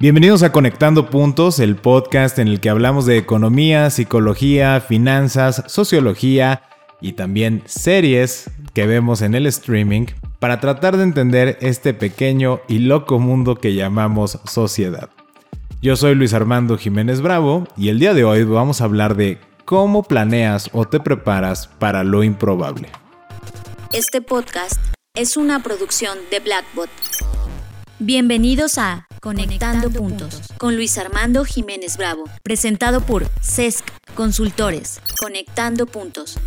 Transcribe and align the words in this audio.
Bienvenidos 0.00 0.44
a 0.44 0.52
Conectando 0.52 1.10
Puntos, 1.10 1.58
el 1.58 1.74
podcast 1.74 2.38
en 2.38 2.46
el 2.46 2.60
que 2.60 2.70
hablamos 2.70 3.04
de 3.04 3.18
economía, 3.18 3.90
psicología, 3.90 4.80
finanzas, 4.80 5.64
sociología 5.66 6.62
y 7.00 7.14
también 7.14 7.64
series 7.66 8.48
que 8.74 8.86
vemos 8.86 9.22
en 9.22 9.34
el 9.34 9.46
streaming 9.46 10.06
para 10.38 10.60
tratar 10.60 10.98
de 10.98 11.02
entender 11.02 11.58
este 11.62 11.94
pequeño 11.94 12.60
y 12.68 12.78
loco 12.78 13.18
mundo 13.18 13.56
que 13.56 13.74
llamamos 13.74 14.38
sociedad. 14.44 15.10
Yo 15.82 15.96
soy 15.96 16.14
Luis 16.14 16.32
Armando 16.32 16.78
Jiménez 16.78 17.20
Bravo 17.20 17.66
y 17.76 17.88
el 17.88 17.98
día 17.98 18.14
de 18.14 18.22
hoy 18.22 18.44
vamos 18.44 18.80
a 18.80 18.84
hablar 18.84 19.16
de 19.16 19.40
cómo 19.64 20.04
planeas 20.04 20.70
o 20.72 20.84
te 20.84 21.00
preparas 21.00 21.66
para 21.80 22.04
lo 22.04 22.22
improbable. 22.22 22.88
Este 23.92 24.22
podcast 24.22 24.80
es 25.16 25.36
una 25.36 25.60
producción 25.60 26.18
de 26.30 26.38
Blackbot. 26.38 26.88
Bienvenidos 27.98 28.78
a 28.78 29.07
Conectando, 29.20 29.90
Puntos 29.90 30.42
con 30.58 30.76
Luis 30.76 30.96
Armando 30.96 31.44
Jiménez 31.44 31.96
Bravo, 31.96 32.24
presentado 32.44 33.00
por 33.00 33.26
CESC 33.42 33.84
Consultores. 34.14 35.00
Conectando 35.20 35.86
Puntos. 35.86 36.38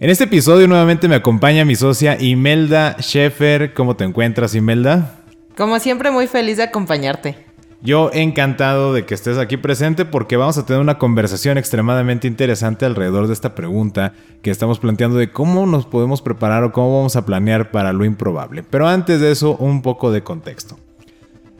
En 0.00 0.08
este 0.08 0.24
episodio 0.24 0.66
nuevamente 0.66 1.06
me 1.06 1.16
acompaña 1.16 1.66
mi 1.66 1.76
socia 1.76 2.20
Imelda 2.20 2.96
Schaefer. 3.00 3.74
¿Cómo 3.74 3.94
te 3.94 4.04
encuentras, 4.04 4.54
Imelda? 4.54 5.20
Como 5.56 5.78
siempre, 5.80 6.10
muy 6.10 6.28
feliz 6.28 6.56
de 6.56 6.62
acompañarte. 6.62 7.46
Yo 7.82 8.10
encantado 8.12 8.94
de 8.94 9.04
que 9.04 9.14
estés 9.14 9.36
aquí 9.36 9.56
presente 9.56 10.04
porque 10.04 10.36
vamos 10.36 10.56
a 10.56 10.64
tener 10.64 10.80
una 10.80 10.98
conversación 10.98 11.58
extremadamente 11.58 12.26
interesante 12.26 12.86
alrededor 12.86 13.26
de 13.26 13.34
esta 13.34 13.54
pregunta 13.54 14.14
que 14.42 14.50
estamos 14.50 14.78
planteando 14.78 15.18
de 15.18 15.30
cómo 15.30 15.66
nos 15.66 15.84
podemos 15.84 16.22
preparar 16.22 16.64
o 16.64 16.72
cómo 16.72 16.96
vamos 16.96 17.16
a 17.16 17.26
planear 17.26 17.70
para 17.70 17.92
lo 17.92 18.04
improbable. 18.04 18.62
Pero 18.62 18.88
antes 18.88 19.20
de 19.20 19.30
eso, 19.30 19.56
un 19.56 19.82
poco 19.82 20.10
de 20.10 20.22
contexto. 20.22 20.78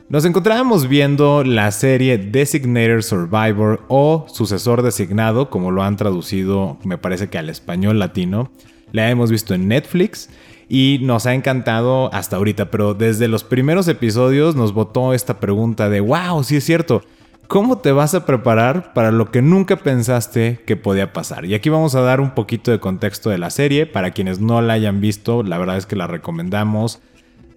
Nos 0.09 0.25
encontrábamos 0.25 0.87
viendo 0.87 1.43
la 1.43 1.69
serie 1.69 2.17
Designated 2.17 3.03
Survivor 3.03 3.83
o 3.89 4.25
Sucesor 4.27 4.81
Designado, 4.81 5.51
como 5.51 5.69
lo 5.69 5.83
han 5.83 5.97
traducido, 5.97 6.79
me 6.83 6.97
parece 6.97 7.29
que 7.29 7.37
al 7.37 7.47
español 7.47 7.99
latino. 7.99 8.49
La 8.91 9.11
hemos 9.11 9.29
visto 9.29 9.53
en 9.53 9.67
Netflix 9.67 10.31
y 10.67 10.97
nos 11.03 11.27
ha 11.27 11.35
encantado 11.35 12.11
hasta 12.11 12.37
ahorita, 12.37 12.71
pero 12.71 12.95
desde 12.95 13.27
los 13.27 13.43
primeros 13.43 13.87
episodios 13.87 14.55
nos 14.55 14.73
botó 14.73 15.13
esta 15.13 15.39
pregunta 15.39 15.89
de, 15.89 15.99
wow, 15.99 16.43
sí 16.43 16.55
es 16.55 16.63
cierto, 16.63 17.03
¿cómo 17.47 17.77
te 17.77 17.91
vas 17.91 18.15
a 18.15 18.25
preparar 18.25 18.93
para 18.93 19.11
lo 19.11 19.29
que 19.29 19.43
nunca 19.43 19.75
pensaste 19.75 20.63
que 20.65 20.75
podía 20.75 21.13
pasar? 21.13 21.45
Y 21.45 21.53
aquí 21.53 21.69
vamos 21.69 21.93
a 21.93 22.01
dar 22.01 22.19
un 22.19 22.31
poquito 22.31 22.71
de 22.71 22.79
contexto 22.79 23.29
de 23.29 23.37
la 23.37 23.51
serie, 23.51 23.85
para 23.85 24.09
quienes 24.09 24.39
no 24.39 24.59
la 24.63 24.73
hayan 24.73 25.01
visto, 25.01 25.43
la 25.43 25.59
verdad 25.59 25.77
es 25.77 25.85
que 25.85 25.95
la 25.95 26.07
recomendamos. 26.07 26.99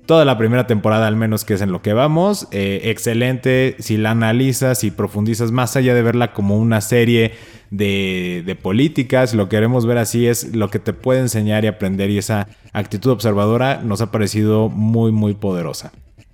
Toda 0.06 0.24
la 0.24 0.36
primera 0.36 0.66
temporada 0.66 1.06
al 1.06 1.16
menos 1.16 1.44
que 1.44 1.54
es 1.54 1.60
en 1.60 1.70
lo 1.70 1.80
que 1.80 1.92
vamos. 1.92 2.48
Eh, 2.50 2.82
excelente 2.84 3.76
si 3.78 3.96
la 3.96 4.10
analizas 4.10 4.82
y 4.82 4.90
profundizas 4.90 5.52
más 5.52 5.76
allá 5.76 5.94
de 5.94 6.02
verla 6.02 6.32
como 6.32 6.58
una 6.58 6.80
serie 6.80 7.32
de, 7.70 8.42
de 8.44 8.54
políticas. 8.56 9.32
Lo 9.32 9.48
que 9.48 9.56
queremos 9.56 9.86
ver 9.86 9.98
así 9.98 10.26
es 10.26 10.56
lo 10.56 10.70
que 10.70 10.80
te 10.80 10.92
puede 10.92 11.20
enseñar 11.20 11.64
y 11.64 11.68
aprender 11.68 12.10
y 12.10 12.18
esa 12.18 12.48
actitud 12.72 13.12
observadora 13.12 13.80
nos 13.82 14.00
ha 14.00 14.10
parecido 14.10 14.68
muy 14.68 15.12
muy 15.12 15.34
poderosa. 15.34 15.92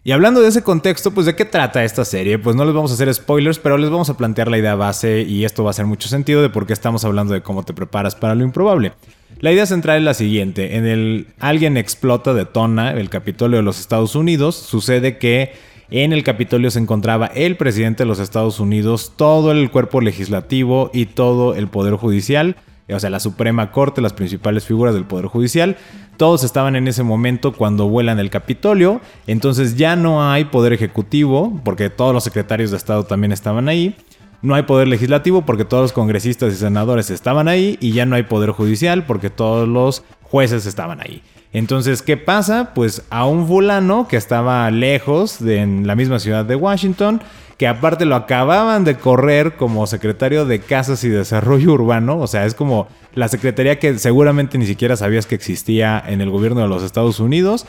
Y 0.08 0.12
hablando 0.12 0.40
de 0.40 0.48
ese 0.48 0.62
contexto, 0.62 1.10
pues 1.10 1.26
de 1.26 1.36
qué 1.36 1.44
trata 1.44 1.84
esta 1.84 2.02
serie, 2.02 2.38
pues 2.38 2.56
no 2.56 2.64
les 2.64 2.72
vamos 2.72 2.90
a 2.90 2.94
hacer 2.94 3.12
spoilers, 3.12 3.58
pero 3.58 3.76
les 3.76 3.90
vamos 3.90 4.08
a 4.08 4.16
plantear 4.16 4.48
la 4.48 4.56
idea 4.56 4.74
base 4.74 5.20
y 5.20 5.44
esto 5.44 5.64
va 5.64 5.70
a 5.70 5.72
hacer 5.72 5.84
mucho 5.84 6.08
sentido 6.08 6.40
de 6.40 6.48
por 6.48 6.66
qué 6.66 6.72
estamos 6.72 7.04
hablando 7.04 7.34
de 7.34 7.42
cómo 7.42 7.62
te 7.62 7.74
preparas 7.74 8.14
para 8.14 8.34
lo 8.34 8.42
improbable. 8.42 8.94
La 9.40 9.52
idea 9.52 9.66
central 9.66 9.98
es 9.98 10.02
la 10.02 10.14
siguiente, 10.14 10.76
en 10.76 10.84
el 10.84 11.28
alguien 11.38 11.76
explota, 11.76 12.34
detona 12.34 12.90
el 12.90 13.08
Capitolio 13.08 13.58
de 13.58 13.62
los 13.62 13.78
Estados 13.78 14.16
Unidos, 14.16 14.56
sucede 14.56 15.16
que 15.16 15.52
en 15.90 16.12
el 16.12 16.24
Capitolio 16.24 16.72
se 16.72 16.80
encontraba 16.80 17.26
el 17.26 17.56
presidente 17.56 18.02
de 18.02 18.08
los 18.08 18.18
Estados 18.18 18.58
Unidos, 18.58 19.12
todo 19.14 19.52
el 19.52 19.70
cuerpo 19.70 20.00
legislativo 20.00 20.90
y 20.92 21.06
todo 21.06 21.54
el 21.54 21.68
poder 21.68 21.94
judicial, 21.94 22.56
o 22.90 22.98
sea, 22.98 23.10
la 23.10 23.20
Suprema 23.20 23.70
Corte, 23.70 24.00
las 24.00 24.12
principales 24.12 24.64
figuras 24.64 24.94
del 24.94 25.04
Poder 25.04 25.26
Judicial, 25.26 25.76
todos 26.16 26.42
estaban 26.42 26.74
en 26.74 26.88
ese 26.88 27.04
momento 27.04 27.52
cuando 27.52 27.86
vuelan 27.86 28.18
el 28.18 28.30
Capitolio, 28.30 29.00
entonces 29.28 29.76
ya 29.76 29.94
no 29.94 30.28
hay 30.28 30.46
poder 30.46 30.72
ejecutivo, 30.72 31.60
porque 31.64 31.90
todos 31.90 32.12
los 32.12 32.24
secretarios 32.24 32.72
de 32.72 32.76
Estado 32.76 33.04
también 33.04 33.30
estaban 33.30 33.68
ahí, 33.68 33.94
no 34.42 34.54
hay 34.54 34.62
poder 34.62 34.88
legislativo 34.88 35.42
porque 35.42 35.64
todos 35.64 35.82
los 35.82 35.92
congresistas 35.92 36.52
y 36.52 36.56
senadores 36.56 37.10
estaban 37.10 37.48
ahí, 37.48 37.76
y 37.80 37.92
ya 37.92 38.06
no 38.06 38.16
hay 38.16 38.24
poder 38.24 38.50
judicial 38.50 39.04
porque 39.06 39.30
todos 39.30 39.68
los 39.68 40.04
jueces 40.22 40.66
estaban 40.66 41.00
ahí. 41.00 41.22
Entonces, 41.52 42.02
¿qué 42.02 42.16
pasa? 42.16 42.72
Pues 42.74 43.02
a 43.10 43.26
un 43.26 43.46
fulano 43.46 44.06
que 44.06 44.16
estaba 44.16 44.70
lejos 44.70 45.42
de 45.42 45.66
la 45.66 45.94
misma 45.94 46.18
ciudad 46.18 46.44
de 46.44 46.56
Washington, 46.56 47.22
que 47.58 47.66
aparte 47.66 48.04
lo 48.04 48.14
acababan 48.14 48.84
de 48.84 48.96
correr 48.96 49.56
como 49.56 49.86
secretario 49.88 50.46
de 50.46 50.60
Casas 50.60 51.02
y 51.02 51.08
Desarrollo 51.08 51.72
Urbano, 51.72 52.18
o 52.18 52.28
sea, 52.28 52.46
es 52.46 52.54
como 52.54 52.86
la 53.14 53.26
secretaría 53.26 53.80
que 53.80 53.98
seguramente 53.98 54.58
ni 54.58 54.66
siquiera 54.66 54.96
sabías 54.96 55.26
que 55.26 55.34
existía 55.34 56.02
en 56.06 56.20
el 56.20 56.30
gobierno 56.30 56.60
de 56.60 56.68
los 56.68 56.84
Estados 56.84 57.18
Unidos, 57.18 57.66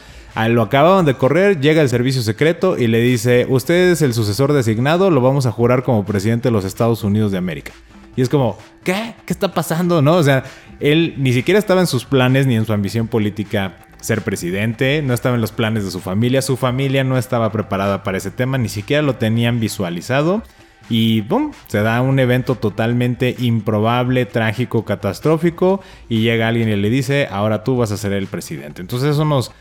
lo 0.47 0.61
acababan 0.61 1.05
de 1.05 1.15
correr, 1.15 1.59
llega 1.59 1.81
el 1.81 1.89
servicio 1.89 2.21
secreto 2.21 2.77
y 2.77 2.85
le 2.85 3.01
dice, 3.01 3.47
usted 3.49 3.89
es 3.91 4.03
el 4.03 4.13
sucesor 4.13 4.53
designado, 4.53 5.09
lo 5.09 5.21
vamos 5.21 5.47
a 5.47 5.51
jurar 5.51 5.81
como 5.81 6.05
presidente 6.05 6.49
de 6.49 6.53
los 6.53 6.65
Estados 6.65 7.03
Unidos 7.03 7.31
de 7.31 7.39
América. 7.39 7.73
Y 8.15 8.21
es 8.21 8.29
como, 8.29 8.57
¿qué? 8.83 9.15
¿Qué 9.25 9.33
está 9.33 9.53
pasando? 9.53 10.03
¿No? 10.03 10.17
O 10.17 10.23
sea, 10.23 10.43
él 10.79 11.15
ni 11.17 11.33
siquiera 11.33 11.57
estaba 11.57 11.81
en 11.81 11.87
sus 11.87 12.05
planes 12.05 12.45
ni 12.45 12.55
en 12.55 12.65
su 12.65 12.73
ambición 12.73 13.07
política 13.07 13.87
ser 14.01 14.21
presidente, 14.21 15.01
no 15.01 15.13
estaba 15.13 15.35
en 15.35 15.41
los 15.41 15.51
planes 15.51 15.83
de 15.83 15.91
su 15.91 15.99
familia, 15.99 16.41
su 16.41 16.57
familia 16.57 17.03
no 17.03 17.17
estaba 17.17 17.51
preparada 17.51 18.03
para 18.03 18.17
ese 18.17 18.31
tema, 18.31 18.57
ni 18.57 18.69
siquiera 18.69 19.01
lo 19.01 19.15
tenían 19.15 19.59
visualizado. 19.59 20.43
Y 20.89 21.21
¡pum! 21.23 21.51
Se 21.67 21.81
da 21.81 22.01
un 22.01 22.17
evento 22.19 22.55
totalmente 22.55 23.35
improbable, 23.37 24.25
trágico, 24.25 24.85
catastrófico. 24.85 25.81
Y 26.07 26.21
llega 26.21 26.47
alguien 26.47 26.69
y 26.69 26.75
le 26.75 26.89
dice, 26.89 27.27
ahora 27.29 27.63
tú 27.63 27.77
vas 27.77 27.91
a 27.91 27.97
ser 27.97 28.11
el 28.13 28.25
presidente. 28.25 28.81
Entonces 28.81 29.11
eso 29.11 29.23
nos 29.23 29.51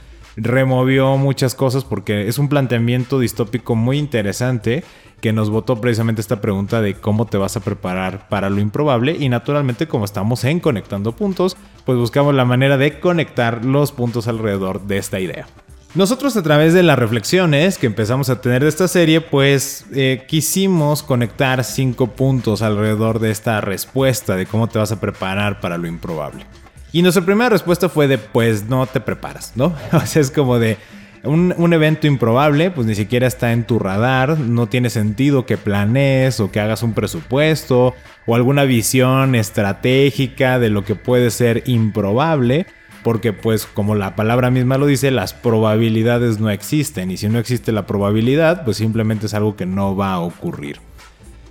removió 0.41 1.16
muchas 1.16 1.54
cosas 1.54 1.84
porque 1.84 2.28
es 2.28 2.38
un 2.38 2.49
planteamiento 2.49 3.19
distópico 3.19 3.75
muy 3.75 3.99
interesante 3.99 4.84
que 5.21 5.32
nos 5.32 5.50
votó 5.50 5.81
precisamente 5.81 6.21
esta 6.21 6.41
pregunta 6.41 6.81
de 6.81 6.94
cómo 6.94 7.26
te 7.26 7.38
vas 7.38 7.56
a 7.56 7.60
preparar 7.60 8.28
para 8.28 8.50
lo 8.50 8.60
improbable 8.60 9.16
y 9.19 9.28
naturalmente 9.28 9.88
como 9.88 10.04
estamos 10.04 10.44
en 10.44 10.60
Conectando 10.60 11.12
Puntos, 11.12 11.56
pues 11.84 11.99
buscamos 11.99 12.34
la 12.34 12.44
manera 12.44 12.76
de 12.76 13.00
conectar 13.00 13.65
los 13.65 13.91
puntos 13.91 14.28
alrededor 14.28 14.82
de 14.87 14.99
esta 14.99 15.19
idea. 15.19 15.47
Nosotros 15.94 16.37
a 16.37 16.43
través 16.43 16.75
de 16.75 16.82
las 16.82 16.99
reflexiones 16.99 17.78
que 17.78 17.87
empezamos 17.87 18.28
a 18.28 18.41
tener 18.41 18.62
de 18.62 18.69
esta 18.69 18.87
serie, 18.88 19.20
pues 19.22 19.87
eh, 19.94 20.25
quisimos 20.28 21.03
conectar 21.03 21.65
cinco 21.65 22.09
puntos 22.09 22.62
alrededor 22.62 23.19
de 23.19 23.31
esta 23.31 23.60
respuesta 23.60 24.37
de 24.37 24.47
cómo 24.47 24.69
te 24.69 24.78
vas 24.78 24.93
a 24.93 25.00
preparar 25.00 25.60
para 25.60 25.78
lo 25.78 25.88
improbable. 25.88 26.44
Y 26.93 27.03
nuestra 27.03 27.25
primera 27.25 27.50
respuesta 27.50 27.88
fue 27.88 28.09
de 28.09 28.19
pues 28.19 28.65
no 28.69 28.87
te 28.87 29.00
preparas, 29.00 29.53
¿no? 29.56 29.75
O 29.93 30.00
sea, 30.06 30.22
es 30.22 30.31
como 30.31 30.59
de 30.59 30.78
un, 31.25 31.72
evento 31.72 32.06
improbable, 32.06 32.71
pues 32.71 32.87
ni 32.87 32.94
siquiera 32.94 33.26
está 33.26 33.53
en 33.53 33.65
tu 33.65 33.78
radar, 33.78 34.38
no 34.38 34.69
tiene 34.69 34.91
sentido 34.91 35.47
que 35.47 35.56
planees 35.56 36.41
o 36.41 36.50
que 36.50 36.60
hagas 36.60 36.82
un 36.82 36.94
presupuesto 36.94 37.94
o 38.26 38.34
alguna 38.34 38.65
visión 38.65 39.34
estratégica 39.34 40.59
de 40.59 40.71
lo 40.71 40.84
que 40.84 40.94
puede 40.94 41.31
ser 41.31 41.62
improbable, 41.66 42.66
porque 43.03 43.32
pues 43.32 43.66
como 43.66 43.94
la 43.94 44.16
palabra 44.16 44.50
misma 44.50 44.78
lo 44.78 44.87
dice, 44.87 45.10
las 45.10 45.34
probabilidades 45.34 46.38
no 46.41 46.50
existen 46.50 47.10
y 47.10 47.16
si 47.16 47.28
no 47.28 47.38
existe 47.38 47.72
la 47.72 47.87
probabilidad, 47.87 48.65
pues 48.65 48.76
simplemente 48.76 49.26
es 49.26 49.34
algo 49.34 49.56
que 49.56 49.66
no 49.66 49.97
va 49.97 50.12
a 50.12 50.20
ocurrir. 50.20 50.88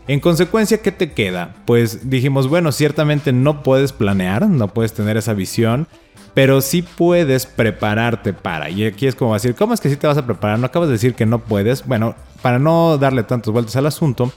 En 0.07 0.21
consecuencia, 0.21 0.81
¿qué 0.81 0.93
te 0.93 1.11
queda? 1.11 1.53
Pues 1.65 2.09
dijimos, 2.09 2.47
bueno, 2.47 2.71
ciertamente 2.71 3.33
no 3.33 3.61
puedes 3.61 3.91
planear, 3.91 4.47
no 4.47 4.69
puedes 4.69 4.93
tener 4.93 5.17
esa 5.17 5.33
visión, 5.33 5.85
pero 6.33 6.61
sí 6.61 6.81
puedes 6.81 7.45
prepararte 7.45 8.31
para. 8.31 8.69
Y 8.69 8.85
aquí 8.85 9.05
es 9.05 9.15
como 9.15 9.33
decir, 9.33 9.53
¿cómo 9.55 9.73
es 9.73 9.81
que 9.81 9.89
sí 9.89 9.97
te 9.97 10.07
vas 10.07 10.17
a 10.17 10.25
preparar? 10.25 10.59
No 10.59 10.67
acabas 10.67 10.87
de 10.87 10.93
decir 10.93 11.13
que 11.13 11.25
no 11.25 11.39
puedes. 11.39 11.85
Bueno, 11.85 12.15
para 12.41 12.57
no 12.57 12.97
darle 12.97 13.23
tantas 13.23 13.51
vueltas 13.51 13.75
al 13.75 13.85
asunto, 13.85 14.31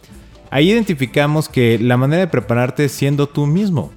ahí 0.50 0.70
identificamos 0.70 1.48
que 1.48 1.78
la 1.78 1.96
manera 1.96 2.20
de 2.20 2.28
prepararte 2.28 2.86
es 2.86 2.92
siendo 2.92 3.28
tú 3.28 3.46
mismo. 3.46 3.92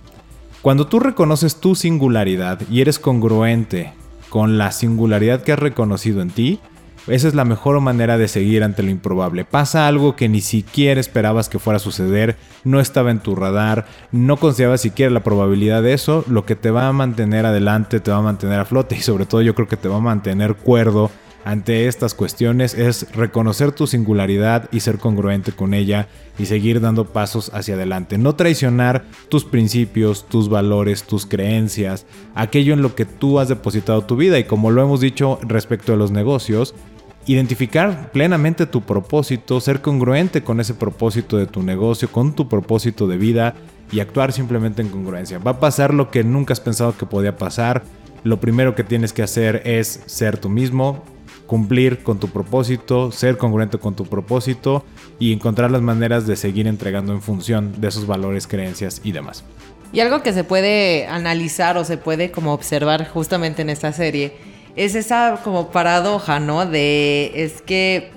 Cuando 0.61 0.85
tú 0.85 0.99
reconoces 0.99 1.55
tu 1.55 1.73
singularidad 1.73 2.59
y 2.69 2.81
eres 2.81 2.99
congruente 2.99 3.93
con 4.29 4.59
la 4.59 4.71
singularidad 4.71 5.41
que 5.41 5.53
has 5.53 5.59
reconocido 5.59 6.21
en 6.21 6.29
ti, 6.29 6.59
esa 7.07 7.27
es 7.27 7.35
la 7.35 7.45
mejor 7.45 7.79
manera 7.81 8.17
de 8.17 8.27
seguir 8.27 8.63
ante 8.63 8.83
lo 8.83 8.89
improbable. 8.89 9.45
Pasa 9.45 9.87
algo 9.87 10.15
que 10.15 10.29
ni 10.29 10.41
siquiera 10.41 11.01
esperabas 11.01 11.49
que 11.49 11.59
fuera 11.59 11.77
a 11.77 11.79
suceder, 11.79 12.37
no 12.63 12.79
estaba 12.79 13.11
en 13.11 13.19
tu 13.19 13.35
radar, 13.35 13.85
no 14.11 14.37
considerabas 14.37 14.81
siquiera 14.81 15.11
la 15.11 15.23
probabilidad 15.23 15.83
de 15.83 15.93
eso, 15.93 16.23
lo 16.27 16.45
que 16.45 16.55
te 16.55 16.71
va 16.71 16.87
a 16.87 16.93
mantener 16.93 17.45
adelante, 17.45 17.99
te 17.99 18.11
va 18.11 18.17
a 18.17 18.21
mantener 18.21 18.59
a 18.59 18.65
flote 18.65 18.95
y 18.95 19.01
sobre 19.01 19.25
todo 19.25 19.41
yo 19.41 19.55
creo 19.55 19.67
que 19.67 19.77
te 19.77 19.89
va 19.89 19.97
a 19.97 20.01
mantener 20.01 20.55
cuerdo 20.55 21.11
ante 21.45 21.87
estas 21.87 22.13
cuestiones 22.13 22.73
es 22.73 23.11
reconocer 23.13 23.73
tu 23.73 23.85
singularidad 23.85 24.69
y 24.71 24.79
ser 24.79 24.97
congruente 24.97 25.51
con 25.51 25.73
ella 25.73 26.07
y 26.39 26.45
seguir 26.45 26.79
dando 26.79 27.05
pasos 27.05 27.51
hacia 27.53 27.75
adelante. 27.75 28.17
No 28.17 28.35
traicionar 28.35 29.03
tus 29.27 29.43
principios, 29.43 30.27
tus 30.27 30.47
valores, 30.47 31.03
tus 31.03 31.25
creencias, 31.25 32.05
aquello 32.33 32.73
en 32.73 32.81
lo 32.81 32.95
que 32.95 33.05
tú 33.05 33.39
has 33.39 33.49
depositado 33.49 34.03
tu 34.03 34.15
vida. 34.15 34.39
Y 34.39 34.45
como 34.45 34.71
lo 34.71 34.83
hemos 34.83 35.01
dicho 35.01 35.37
respecto 35.41 35.93
a 35.93 35.97
los 35.97 36.11
negocios, 36.11 36.75
identificar 37.25 38.11
plenamente 38.11 38.65
tu 38.65 38.81
propósito, 38.81 39.61
ser 39.61 39.81
congruente 39.81 40.43
con 40.43 40.59
ese 40.59 40.73
propósito 40.73 41.37
de 41.37 41.47
tu 41.47 41.63
negocio, 41.63 42.11
con 42.11 42.35
tu 42.35 42.49
propósito 42.49 43.07
de 43.07 43.17
vida 43.17 43.55
y 43.91 43.99
actuar 43.99 44.33
simplemente 44.33 44.81
en 44.81 44.89
congruencia. 44.89 45.39
Va 45.39 45.51
a 45.51 45.59
pasar 45.59 45.93
lo 45.93 46.11
que 46.11 46.23
nunca 46.23 46.53
has 46.53 46.59
pensado 46.59 46.97
que 46.97 47.05
podía 47.05 47.37
pasar. 47.37 47.83
Lo 48.23 48.39
primero 48.39 48.75
que 48.75 48.83
tienes 48.83 49.13
que 49.13 49.23
hacer 49.23 49.61
es 49.65 50.01
ser 50.05 50.37
tú 50.37 50.49
mismo, 50.49 51.03
cumplir 51.47 52.03
con 52.03 52.19
tu 52.19 52.29
propósito, 52.29 53.11
ser 53.11 53.37
congruente 53.37 53.77
con 53.77 53.95
tu 53.95 54.05
propósito 54.05 54.83
y 55.19 55.33
encontrar 55.33 55.71
las 55.71 55.81
maneras 55.81 56.25
de 56.25 56.35
seguir 56.35 56.67
entregando 56.67 57.13
en 57.13 57.21
función 57.21 57.79
de 57.79 57.89
esos 57.89 58.07
valores, 58.07 58.47
creencias 58.47 59.01
y 59.03 59.11
demás. 59.11 59.43
Y 59.91 59.99
algo 59.99 60.23
que 60.23 60.33
se 60.33 60.43
puede 60.43 61.05
analizar 61.05 61.77
o 61.77 61.85
se 61.85 61.97
puede 61.97 62.31
como 62.31 62.53
observar 62.53 63.07
justamente 63.07 63.61
en 63.61 63.69
esta 63.69 63.93
serie 63.93 64.52
es 64.75 64.95
esa 64.95 65.39
como 65.43 65.71
paradoja, 65.71 66.39
¿no? 66.39 66.65
De 66.65 67.31
es 67.35 67.61
que 67.61 68.11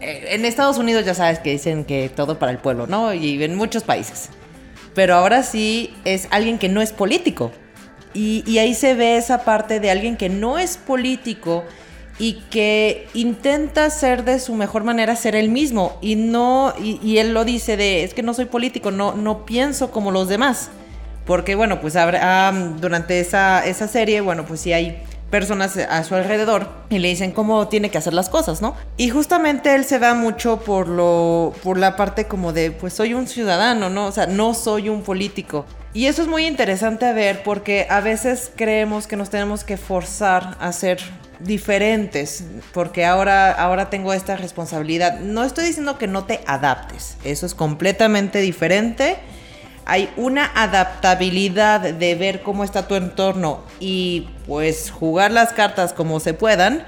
eh, 0.00 0.28
en 0.30 0.44
Estados 0.44 0.78
Unidos 0.78 1.04
ya 1.04 1.14
sabes 1.14 1.38
que 1.38 1.50
dicen 1.50 1.84
que 1.84 2.08
todo 2.08 2.38
para 2.38 2.52
el 2.52 2.58
pueblo, 2.58 2.86
¿no? 2.86 3.12
Y 3.12 3.42
en 3.42 3.56
muchos 3.56 3.82
países. 3.82 4.30
Pero 4.94 5.14
ahora 5.14 5.42
sí 5.42 5.94
es 6.04 6.28
alguien 6.30 6.58
que 6.58 6.68
no 6.68 6.80
es 6.80 6.92
político. 6.92 7.52
Y, 8.14 8.44
y 8.46 8.58
ahí 8.58 8.74
se 8.74 8.94
ve 8.94 9.16
esa 9.16 9.44
parte 9.44 9.78
de 9.78 9.90
alguien 9.90 10.16
que 10.16 10.28
no 10.28 10.58
es 10.58 10.78
político 10.78 11.64
y 12.18 12.34
que 12.50 13.08
intenta 13.14 13.90
ser 13.90 14.24
de 14.24 14.40
su 14.40 14.54
mejor 14.54 14.84
manera 14.84 15.16
ser 15.16 15.36
él 15.36 15.50
mismo 15.50 15.98
y 16.00 16.16
no 16.16 16.72
y, 16.78 17.18
él 17.18 17.34
lo 17.34 17.44
dice 17.44 17.76
de 17.76 18.04
es 18.04 18.14
que 18.14 18.22
no 18.22 18.32
soy 18.32 18.46
político 18.46 18.90
no 18.90 19.14
no 19.14 19.44
pienso 19.44 19.90
como 19.90 20.10
los 20.10 20.28
demás 20.28 20.70
porque 21.26 21.54
bueno 21.54 21.80
pues 21.80 21.94
durante 22.80 23.20
esa, 23.20 23.66
esa 23.66 23.86
serie 23.86 24.22
bueno 24.22 24.46
pues 24.46 24.60
sí 24.60 24.72
hay 24.72 25.02
personas 25.30 25.76
a 25.76 26.04
su 26.04 26.14
alrededor 26.14 26.68
y 26.88 26.98
le 26.98 27.08
dicen 27.08 27.32
cómo 27.32 27.68
tiene 27.68 27.90
que 27.90 27.98
hacer 27.98 28.14
las 28.14 28.28
cosas, 28.28 28.62
¿no? 28.62 28.74
Y 28.96 29.10
justamente 29.10 29.74
él 29.74 29.84
se 29.84 29.98
va 29.98 30.14
mucho 30.14 30.60
por 30.60 30.88
lo 30.88 31.52
por 31.62 31.78
la 31.78 31.96
parte 31.96 32.26
como 32.26 32.52
de 32.52 32.70
pues 32.70 32.92
soy 32.92 33.14
un 33.14 33.26
ciudadano, 33.26 33.90
¿no? 33.90 34.06
O 34.06 34.12
sea, 34.12 34.26
no 34.26 34.54
soy 34.54 34.88
un 34.88 35.02
político. 35.02 35.64
Y 35.92 36.06
eso 36.06 36.22
es 36.22 36.28
muy 36.28 36.46
interesante 36.46 37.06
a 37.06 37.12
ver 37.12 37.42
porque 37.42 37.86
a 37.88 38.00
veces 38.00 38.52
creemos 38.54 39.06
que 39.06 39.16
nos 39.16 39.30
tenemos 39.30 39.64
que 39.64 39.76
forzar 39.76 40.56
a 40.60 40.70
ser 40.72 41.00
diferentes 41.40 42.44
porque 42.72 43.04
ahora 43.04 43.52
ahora 43.52 43.90
tengo 43.90 44.12
esta 44.12 44.36
responsabilidad. 44.36 45.20
No 45.20 45.42
estoy 45.42 45.66
diciendo 45.66 45.98
que 45.98 46.06
no 46.06 46.24
te 46.24 46.40
adaptes, 46.46 47.16
eso 47.24 47.46
es 47.46 47.54
completamente 47.54 48.40
diferente 48.40 49.16
hay 49.86 50.10
una 50.16 50.50
adaptabilidad 50.54 51.80
de 51.80 52.14
ver 52.16 52.42
cómo 52.42 52.64
está 52.64 52.88
tu 52.88 52.96
entorno 52.96 53.62
y 53.78 54.28
pues 54.46 54.90
jugar 54.90 55.30
las 55.30 55.52
cartas 55.52 55.92
como 55.92 56.18
se 56.18 56.34
puedan. 56.34 56.84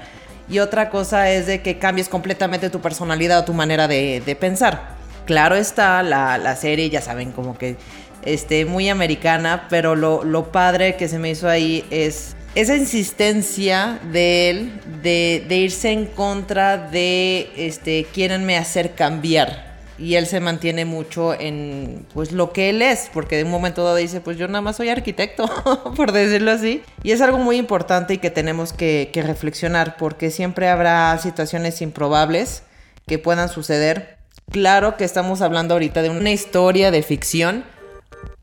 Y 0.49 0.59
otra 0.59 0.89
cosa 0.89 1.29
es 1.31 1.47
de 1.47 1.61
que 1.61 1.79
cambies 1.79 2.09
completamente 2.09 2.69
tu 2.69 2.81
personalidad 2.81 3.39
o 3.39 3.45
tu 3.45 3.53
manera 3.53 3.87
de, 3.87 4.37
pensar. 4.39 4.97
Claro 5.25 5.55
está, 5.55 6.03
la, 6.03 6.55
serie 6.57 6.89
ya 6.89 7.01
saben 7.01 7.31
como 7.31 7.57
que 7.57 7.77
este, 8.25 8.65
muy 8.65 8.89
americana, 8.89 9.67
pero 9.69 9.95
lo, 9.95 10.25
lo 10.25 10.51
padre 10.51 10.97
que 10.97 11.07
se 11.07 11.19
me 11.19 11.29
hizo 11.29 11.47
ahí 11.47 11.85
es 11.91 12.35
esa 12.55 12.75
insistencia 12.75 13.99
de 14.11 14.49
él 14.49 14.81
de, 15.03 15.45
de, 15.47 15.55
irse 15.55 15.91
en 15.91 16.05
contra 16.05 16.77
de, 16.77 17.49
este, 17.55 18.05
quierenme 18.11 18.57
hacer 18.57 18.95
cambiar 18.95 19.68
y 19.99 20.15
él 20.15 20.25
se 20.27 20.39
mantiene 20.39 20.85
mucho 20.85 21.33
en 21.33 22.05
pues 22.13 22.31
lo 22.31 22.53
que 22.53 22.69
él 22.69 22.81
es, 22.81 23.09
porque 23.13 23.37
de 23.37 23.43
un 23.43 23.51
momento 23.51 23.83
dado 23.83 23.97
dice, 23.97 24.21
pues 24.21 24.37
yo 24.37 24.47
nada 24.47 24.61
más 24.61 24.77
soy 24.77 24.89
arquitecto, 24.89 25.45
por 25.95 26.11
decirlo 26.11 26.51
así. 26.51 26.83
Y 27.03 27.11
es 27.11 27.21
algo 27.21 27.37
muy 27.37 27.57
importante 27.57 28.13
y 28.13 28.17
que 28.17 28.31
tenemos 28.31 28.73
que, 28.73 29.09
que 29.11 29.21
reflexionar, 29.21 29.97
porque 29.97 30.31
siempre 30.31 30.69
habrá 30.69 31.17
situaciones 31.17 31.81
improbables 31.81 32.63
que 33.07 33.19
puedan 33.19 33.49
suceder. 33.49 34.17
Claro 34.51 34.97
que 34.97 35.03
estamos 35.03 35.41
hablando 35.41 35.73
ahorita 35.75 36.01
de 36.01 36.09
una 36.09 36.31
historia 36.31 36.91
de 36.91 37.03
ficción, 37.03 37.63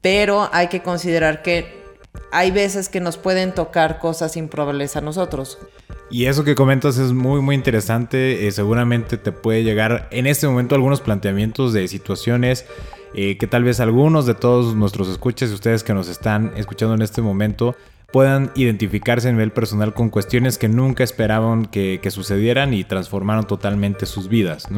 pero 0.00 0.50
hay 0.52 0.68
que 0.68 0.82
considerar 0.82 1.42
que 1.42 1.74
hay 2.32 2.50
veces 2.50 2.88
que 2.88 3.00
nos 3.00 3.16
pueden 3.16 3.52
tocar 3.52 3.98
cosas 3.98 4.36
improbables 4.36 4.96
a 4.96 5.00
nosotros. 5.00 5.58
Y 6.10 6.26
eso 6.26 6.44
que 6.44 6.54
comentas 6.54 6.98
es 6.98 7.12
muy 7.12 7.40
muy 7.40 7.54
interesante, 7.56 8.46
eh, 8.46 8.52
seguramente 8.52 9.16
te 9.16 9.32
puede 9.32 9.64
llegar 9.64 10.08
en 10.12 10.26
este 10.26 10.46
momento 10.46 10.74
algunos 10.74 11.00
planteamientos 11.00 11.72
de 11.72 11.88
situaciones 11.88 12.64
eh, 13.14 13.38
que 13.38 13.46
tal 13.46 13.64
vez 13.64 13.80
algunos 13.80 14.26
de 14.26 14.34
todos 14.34 14.76
nuestros 14.76 15.08
escuchas 15.08 15.50
y 15.50 15.54
ustedes 15.54 15.82
que 15.82 15.94
nos 15.94 16.08
están 16.08 16.52
escuchando 16.56 16.94
en 16.94 17.02
este 17.02 17.22
momento 17.22 17.74
puedan 18.12 18.52
identificarse 18.54 19.28
a 19.28 19.32
nivel 19.32 19.50
personal 19.50 19.92
con 19.92 20.10
cuestiones 20.10 20.58
que 20.58 20.68
nunca 20.68 21.04
esperaban 21.04 21.66
que, 21.66 22.00
sucedieran 22.10 22.72
y 22.72 22.84
transformaron 22.84 23.46
totalmente 23.46 24.06
sus 24.06 24.28
vidas. 24.28 24.68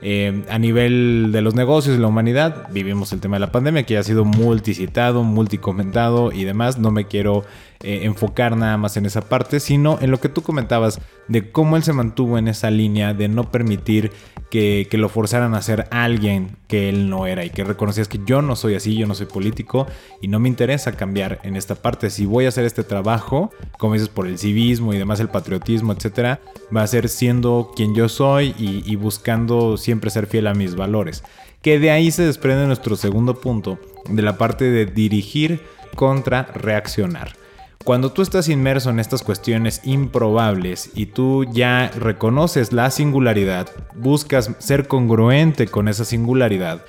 Eh, 0.00 0.44
a 0.48 0.58
nivel 0.58 1.30
de 1.32 1.42
los 1.42 1.54
negocios 1.54 1.96
y 1.96 2.00
la 2.00 2.06
humanidad, 2.06 2.68
vivimos 2.70 3.12
el 3.12 3.20
tema 3.20 3.36
de 3.36 3.40
la 3.40 3.52
pandemia 3.52 3.82
que 3.82 3.94
ya 3.94 4.00
ha 4.00 4.04
sido 4.04 4.24
multicitado, 4.24 5.24
multicomentado 5.24 6.30
y 6.30 6.44
demás. 6.44 6.78
No 6.78 6.90
me 6.92 7.06
quiero 7.06 7.44
eh, 7.82 8.00
enfocar 8.04 8.56
nada 8.56 8.76
más 8.76 8.96
en 8.96 9.06
esa 9.06 9.22
parte, 9.22 9.60
sino 9.60 9.98
en 10.00 10.10
lo 10.10 10.20
que 10.20 10.28
tú 10.28 10.42
comentabas 10.42 11.00
de 11.26 11.50
cómo 11.50 11.76
él 11.76 11.82
se 11.82 11.92
mantuvo 11.92 12.38
en 12.38 12.48
esa 12.48 12.70
línea 12.70 13.12
de 13.12 13.28
no 13.28 13.50
permitir 13.50 14.12
que, 14.50 14.88
lo 14.92 15.08
forzaran 15.08 15.54
a 15.54 15.62
ser 15.62 15.86
alguien 15.90 16.56
que 16.66 16.88
él 16.88 17.08
no 17.08 17.26
era 17.26 17.44
y 17.44 17.50
que 17.50 17.64
reconocías 17.64 18.08
que 18.08 18.20
yo 18.24 18.42
no 18.42 18.56
soy 18.56 18.74
así, 18.74 18.96
yo 18.96 19.06
no 19.06 19.14
soy 19.14 19.26
político 19.26 19.86
y 20.20 20.28
no 20.28 20.40
me 20.40 20.48
interesa 20.48 20.92
cambiar 20.92 21.40
en 21.42 21.56
esta 21.56 21.74
parte. 21.74 22.10
Si 22.10 22.26
voy 22.26 22.46
a 22.46 22.48
hacer 22.48 22.64
este 22.64 22.84
trabajo, 22.84 23.50
como 23.78 23.94
dices, 23.94 24.08
por 24.08 24.26
el 24.26 24.38
civismo 24.38 24.92
y 24.92 24.98
demás, 24.98 25.20
el 25.20 25.28
patriotismo, 25.28 25.92
etcétera, 25.92 26.40
va 26.74 26.82
a 26.82 26.86
ser 26.86 27.08
siendo 27.08 27.72
quien 27.76 27.94
yo 27.94 28.08
soy 28.08 28.54
y 28.58 28.96
buscando 28.96 29.76
siempre 29.76 30.10
ser 30.10 30.26
fiel 30.26 30.46
a 30.46 30.54
mis 30.54 30.74
valores. 30.74 31.22
Que 31.62 31.78
de 31.78 31.90
ahí 31.90 32.10
se 32.10 32.22
desprende 32.22 32.66
nuestro 32.66 32.96
segundo 32.96 33.40
punto, 33.40 33.78
de 34.08 34.22
la 34.22 34.38
parte 34.38 34.70
de 34.70 34.86
dirigir 34.86 35.60
contra 35.94 36.44
reaccionar. 36.44 37.36
Cuando 37.84 38.12
tú 38.12 38.22
estás 38.22 38.48
inmerso 38.48 38.90
en 38.90 38.98
estas 38.98 39.22
cuestiones 39.22 39.80
improbables 39.84 40.90
y 40.94 41.06
tú 41.06 41.44
ya 41.44 41.90
reconoces 41.96 42.72
la 42.72 42.90
singularidad, 42.90 43.68
buscas 43.94 44.50
ser 44.58 44.88
congruente 44.88 45.68
con 45.68 45.88
esa 45.88 46.04
singularidad, 46.04 46.84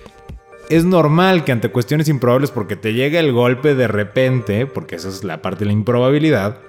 es 0.70 0.86
normal 0.86 1.46
que 1.46 1.52
ante 1.52 1.72
cuestiones 1.72 2.10
improbables, 2.10 2.52
porque 2.52 2.76
te 2.76 2.94
llega 2.94 3.20
el 3.20 3.34
golpe 3.34 3.74
de 3.74 3.88
repente, 3.88 4.68
porque 4.68 4.96
esa 4.96 5.10
es 5.10 5.24
la 5.24 5.42
parte 5.42 5.60
de 5.60 5.68
la 5.68 5.74
improbabilidad, 5.74 6.60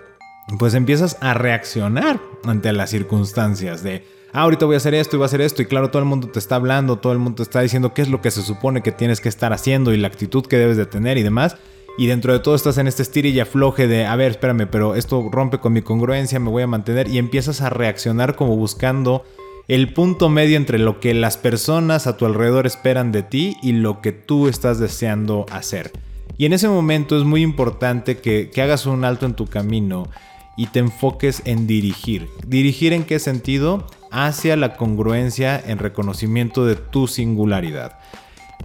pues 0.59 0.75
empiezas 0.75 1.19
a 1.21 1.35
reaccionar 1.35 2.19
ante 2.45 2.73
las 2.73 2.91
circunstancias 2.91 3.83
de, 3.83 4.07
ah, 4.33 4.43
ahorita 4.43 4.65
voy 4.65 4.75
a 4.75 4.79
hacer 4.79 4.95
esto 4.95 5.17
y 5.17 5.19
voy 5.19 5.25
a 5.25 5.27
hacer 5.27 5.43
esto, 5.43 5.61
y 5.61 5.67
claro, 5.67 5.91
todo 5.91 6.01
el 6.01 6.09
mundo 6.09 6.29
te 6.29 6.39
está 6.39 6.57
hablando, 6.57 6.97
todo 6.97 7.13
el 7.13 7.19
mundo 7.19 7.37
te 7.37 7.43
está 7.43 7.61
diciendo 7.61 7.93
qué 7.93 8.01
es 8.01 8.09
lo 8.09 8.23
que 8.23 8.31
se 8.31 8.43
supone 8.43 8.83
que 8.83 8.91
tienes 8.91 9.21
que 9.21 9.29
estar 9.29 9.53
haciendo 9.53 9.93
y 9.93 9.99
la 9.99 10.09
actitud 10.09 10.47
que 10.47 10.57
debes 10.57 10.79
de 10.79 10.87
tener 10.87 11.19
y 11.19 11.23
demás 11.23 11.57
y 12.01 12.07
dentro 12.07 12.33
de 12.33 12.39
todo 12.39 12.55
estás 12.55 12.79
en 12.79 12.89
este 12.89 13.03
estir 13.03 13.27
y 13.27 13.39
afloje 13.41 13.87
de, 13.87 14.07
a 14.07 14.17
ver, 14.17 14.31
espérame, 14.31 14.67
pero 14.67 14.95
esto 14.95 15.29
rompe 15.31 15.59
con 15.59 15.75
mi 15.75 15.83
congruencia, 15.83 16.41
me 16.41 16.49
voy 16.49 16.63
a 16.63 16.67
mantener 16.67 17.09
y 17.09 17.19
empiezas 17.19 17.61
a 17.61 17.69
reaccionar 17.69 18.37
como 18.37 18.57
buscando 18.57 19.23
el 19.69 19.93
punto 19.93 20.31
medio 20.31 20.57
entre 20.57 20.79
lo 20.79 20.99
que 20.99 21.13
las 21.13 21.37
personas 21.37 22.07
a 22.07 22.17
tu 22.17 22.25
alrededor 22.25 22.67
esperan 22.67 23.13
de 23.13 23.23
ti 23.23 23.59
y 23.63 23.73
lo 23.73 24.01
que 24.01 24.13
tú 24.13 24.49
estás 24.49 24.79
deseando 24.79 25.45
hacer. 25.51 25.93
Y 26.39 26.47
en 26.47 26.55
ese 26.55 26.71
momento 26.71 27.19
es 27.19 27.25
muy 27.25 27.43
importante 27.43 28.17
que, 28.17 28.49
que 28.49 28.63
hagas 28.63 28.87
un 28.87 29.05
alto 29.05 29.27
en 29.27 29.35
tu 29.35 29.45
camino 29.45 30.09
y 30.57 30.69
te 30.69 30.79
enfoques 30.79 31.43
en 31.45 31.67
dirigir. 31.67 32.31
¿Dirigir 32.47 32.95
en 32.95 33.05
qué 33.05 33.19
sentido? 33.19 33.87
Hacia 34.11 34.57
la 34.57 34.75
congruencia 34.79 35.63
en 35.63 35.77
reconocimiento 35.77 36.65
de 36.65 36.77
tu 36.77 37.09
singularidad 37.09 37.99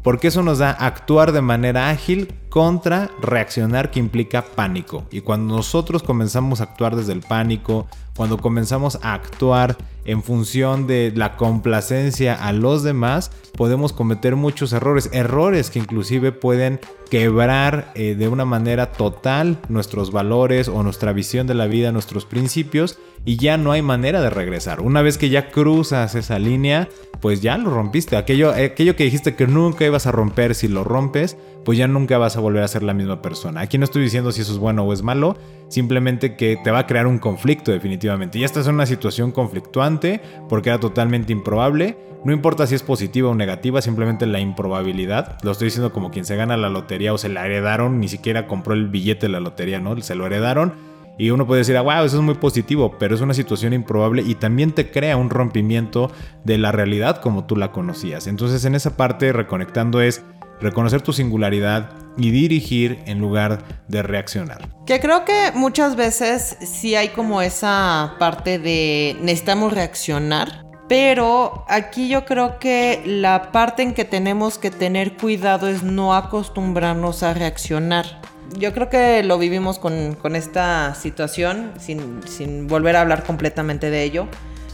porque 0.05 0.27
eso 0.27 0.43
nos 0.43 0.59
da 0.59 0.69
actuar 0.69 1.31
de 1.31 1.41
manera 1.41 1.89
ágil 1.89 2.31
contra 2.55 3.11
reaccionar 3.19 3.91
que 3.91 3.99
implica 3.99 4.41
pánico. 4.41 5.03
Y 5.11 5.19
cuando 5.19 5.57
nosotros 5.57 6.03
comenzamos 6.03 6.61
a 6.61 6.63
actuar 6.63 6.95
desde 6.95 7.11
el 7.11 7.19
pánico, 7.19 7.85
cuando 8.15 8.37
comenzamos 8.37 8.97
a 9.01 9.13
actuar 9.13 9.75
en 10.05 10.23
función 10.23 10.87
de 10.87 11.11
la 11.13 11.35
complacencia 11.35 12.33
a 12.33 12.53
los 12.53 12.81
demás, 12.81 13.29
podemos 13.57 13.91
cometer 13.91 14.37
muchos 14.37 14.71
errores, 14.71 15.09
errores 15.11 15.69
que 15.69 15.79
inclusive 15.79 16.31
pueden 16.31 16.79
quebrar 17.09 17.91
eh, 17.93 18.15
de 18.15 18.29
una 18.29 18.45
manera 18.45 18.93
total 18.93 19.57
nuestros 19.67 20.13
valores 20.13 20.69
o 20.69 20.81
nuestra 20.81 21.11
visión 21.11 21.47
de 21.47 21.55
la 21.55 21.67
vida, 21.67 21.91
nuestros 21.91 22.25
principios 22.25 22.97
y 23.25 23.35
ya 23.35 23.57
no 23.57 23.73
hay 23.73 23.81
manera 23.81 24.21
de 24.21 24.29
regresar. 24.29 24.79
Una 24.79 25.01
vez 25.01 25.17
que 25.17 25.29
ya 25.29 25.49
cruzas 25.49 26.15
esa 26.15 26.39
línea, 26.39 26.87
pues 27.19 27.41
ya 27.41 27.57
lo 27.57 27.71
rompiste. 27.71 28.15
Aquello, 28.15 28.51
aquello 28.51 28.95
que 28.95 29.03
dijiste 29.03 29.35
que 29.35 29.47
nunca 29.47 29.83
ibas 29.85 30.05
a 30.05 30.11
romper, 30.11 30.55
si 30.55 30.67
lo 30.67 30.83
rompes, 30.83 31.35
pues 31.65 31.79
ya 31.79 31.87
nunca 31.87 32.17
vas 32.17 32.37
a 32.37 32.39
volver 32.39 32.63
a 32.63 32.67
ser 32.67 32.83
la 32.83 32.93
misma 32.93 33.21
persona. 33.21 33.61
Aquí 33.61 33.77
no 33.77 33.83
estoy 33.83 34.03
diciendo 34.03 34.31
si 34.31 34.41
eso 34.41 34.53
es 34.53 34.59
bueno 34.59 34.83
o 34.83 34.93
es 34.93 35.01
malo, 35.01 35.35
simplemente 35.67 36.35
que 36.35 36.57
te 36.63 36.71
va 36.71 36.79
a 36.79 36.87
crear 36.87 37.07
un 37.07 37.17
conflicto 37.17 37.71
definitivamente. 37.71 38.37
Y 38.37 38.43
esta 38.43 38.59
es 38.59 38.67
una 38.67 38.85
situación 38.85 39.31
conflictuante 39.31 40.21
porque 40.47 40.69
era 40.69 40.79
totalmente 40.79 41.33
improbable. 41.33 41.97
No 42.23 42.31
importa 42.31 42.67
si 42.67 42.75
es 42.75 42.83
positiva 42.83 43.29
o 43.29 43.35
negativa, 43.35 43.81
simplemente 43.81 44.25
la 44.27 44.39
improbabilidad. 44.39 45.37
Lo 45.43 45.51
estoy 45.51 45.65
diciendo 45.65 45.91
como 45.91 46.11
quien 46.11 46.25
se 46.25 46.35
gana 46.35 46.55
la 46.55 46.69
lotería 46.69 47.13
o 47.13 47.17
se 47.17 47.29
la 47.29 47.45
heredaron, 47.45 47.99
ni 47.99 48.07
siquiera 48.07 48.47
compró 48.47 48.73
el 48.73 48.87
billete 48.87 49.25
de 49.25 49.31
la 49.31 49.39
lotería, 49.39 49.79
¿no? 49.79 49.99
Se 50.01 50.15
lo 50.15 50.25
heredaron 50.25 50.73
Y 51.17 51.29
uno 51.29 51.47
puede 51.47 51.59
decir, 51.59 51.77
ah, 51.77 51.81
wow, 51.81 52.03
eso 52.03 52.17
es 52.17 52.23
muy 52.23 52.35
positivo, 52.35 52.97
pero 52.99 53.15
es 53.15 53.21
una 53.21 53.33
situación 53.33 53.73
improbable 53.73 54.21
y 54.21 54.35
también 54.35 54.73
te 54.73 54.91
crea 54.91 55.17
un 55.17 55.29
rompimiento 55.29 56.11
de 56.43 56.57
la 56.57 56.71
realidad 56.71 57.21
como 57.21 57.45
tú 57.45 57.55
la 57.55 57.71
conocías. 57.71 58.27
Entonces 58.27 58.65
en 58.65 58.75
esa 58.75 58.97
parte, 58.97 59.31
reconectando 59.31 60.01
es 60.01 60.23
reconocer 60.59 61.01
tu 61.01 61.13
singularidad 61.13 61.91
y 62.17 62.31
dirigir 62.31 62.99
en 63.05 63.19
lugar 63.19 63.63
de 63.87 64.03
reaccionar. 64.03 64.69
Que 64.85 64.99
creo 64.99 65.25
que 65.25 65.51
muchas 65.53 65.95
veces 65.95 66.57
sí 66.61 66.95
hay 66.95 67.09
como 67.09 67.41
esa 67.41 68.15
parte 68.19 68.59
de 68.59 69.17
necesitamos 69.21 69.73
reaccionar, 69.73 70.65
pero 70.87 71.65
aquí 71.67 72.09
yo 72.09 72.25
creo 72.25 72.59
que 72.59 73.01
la 73.05 73.51
parte 73.51 73.83
en 73.83 73.93
que 73.93 74.05
tenemos 74.05 74.57
que 74.57 74.71
tener 74.71 75.17
cuidado 75.17 75.67
es 75.67 75.83
no 75.83 76.13
acostumbrarnos 76.13 77.23
a 77.23 77.33
reaccionar. 77.33 78.21
Yo 78.57 78.73
creo 78.73 78.89
que 78.89 79.23
lo 79.23 79.37
vivimos 79.37 79.79
con, 79.79 80.35
esta 80.35 80.95
situación, 80.95 81.73
sin, 81.79 82.21
sin 82.27 82.67
volver 82.67 82.95
a 82.95 83.01
hablar 83.01 83.23
completamente 83.23 83.89
de 83.89 84.03
ello, 84.03 84.27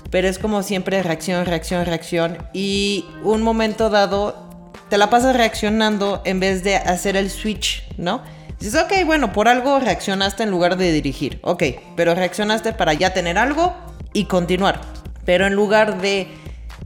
pero 0.09 0.27
es 0.27 0.39
como 0.39 0.61
siempre 0.63 1.01
reacción, 1.03 1.45
reacción, 1.45 1.85
reacción, 1.85 2.37
y 2.53 3.05
un 3.23 3.41
momento 3.41 3.89
dado 3.89 4.49
te 4.89 4.97
la 4.97 5.09
pasas 5.09 5.35
reaccionando 5.35 6.21
en 6.25 6.41
vez 6.41 6.63
de 6.63 6.75
hacer 6.75 7.15
el 7.15 7.29
switch, 7.29 7.87
¿no? 7.97 8.21
Dices, 8.59 8.79
ok, 8.79 9.05
bueno, 9.05 9.31
por 9.31 9.47
algo 9.47 9.79
reaccionaste 9.79 10.43
en 10.43 10.51
lugar 10.51 10.77
de 10.77 10.91
dirigir. 10.91 11.39
Ok, 11.43 11.63
pero 11.95 12.13
reaccionaste 12.13 12.73
para 12.73 12.93
ya 12.93 13.13
tener 13.13 13.37
algo 13.37 13.73
y 14.13 14.25
continuar. 14.25 14.81
Pero 15.25 15.47
en 15.47 15.53
lugar 15.53 16.01
de 16.01 16.27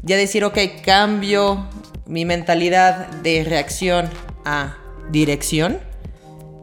ya 0.03 0.15
decir, 0.17 0.45
ok, 0.45 0.57
cambio 0.85 1.67
mi 2.05 2.25
mentalidad 2.25 3.07
de 3.07 3.43
reacción 3.43 4.07
a 4.45 4.77
dirección, 5.09 5.79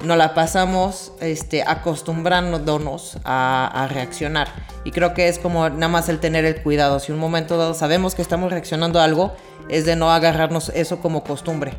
nos 0.05 0.17
la 0.17 0.35
pasamos 0.35 1.13
este, 1.21 1.63
acostumbrándonos 1.63 3.19
a, 3.25 3.89
reaccionar. 3.91 4.49
Y 4.85 4.91
creo 4.91 5.15
que 5.15 5.29
es 5.29 5.39
como 5.39 5.69
nada 5.69 5.89
más 5.89 6.09
el 6.09 6.19
tener 6.19 6.45
el 6.45 6.63
cuidado. 6.63 6.99
Si 7.01 7.13
un 7.13 7.19
momento 7.19 7.57
dado 7.57 7.75
sabemos 7.75 8.15
que 8.15 8.23
estamos 8.23 8.51
reaccionando 8.51 9.01
a 9.01 9.05
algo, 9.05 9.35
es 9.69 9.85
de 9.85 9.97
no 9.97 10.11
agarrarnos 10.11 10.71
eso 10.71 11.01
como 11.01 11.23
costumbre. 11.25 11.75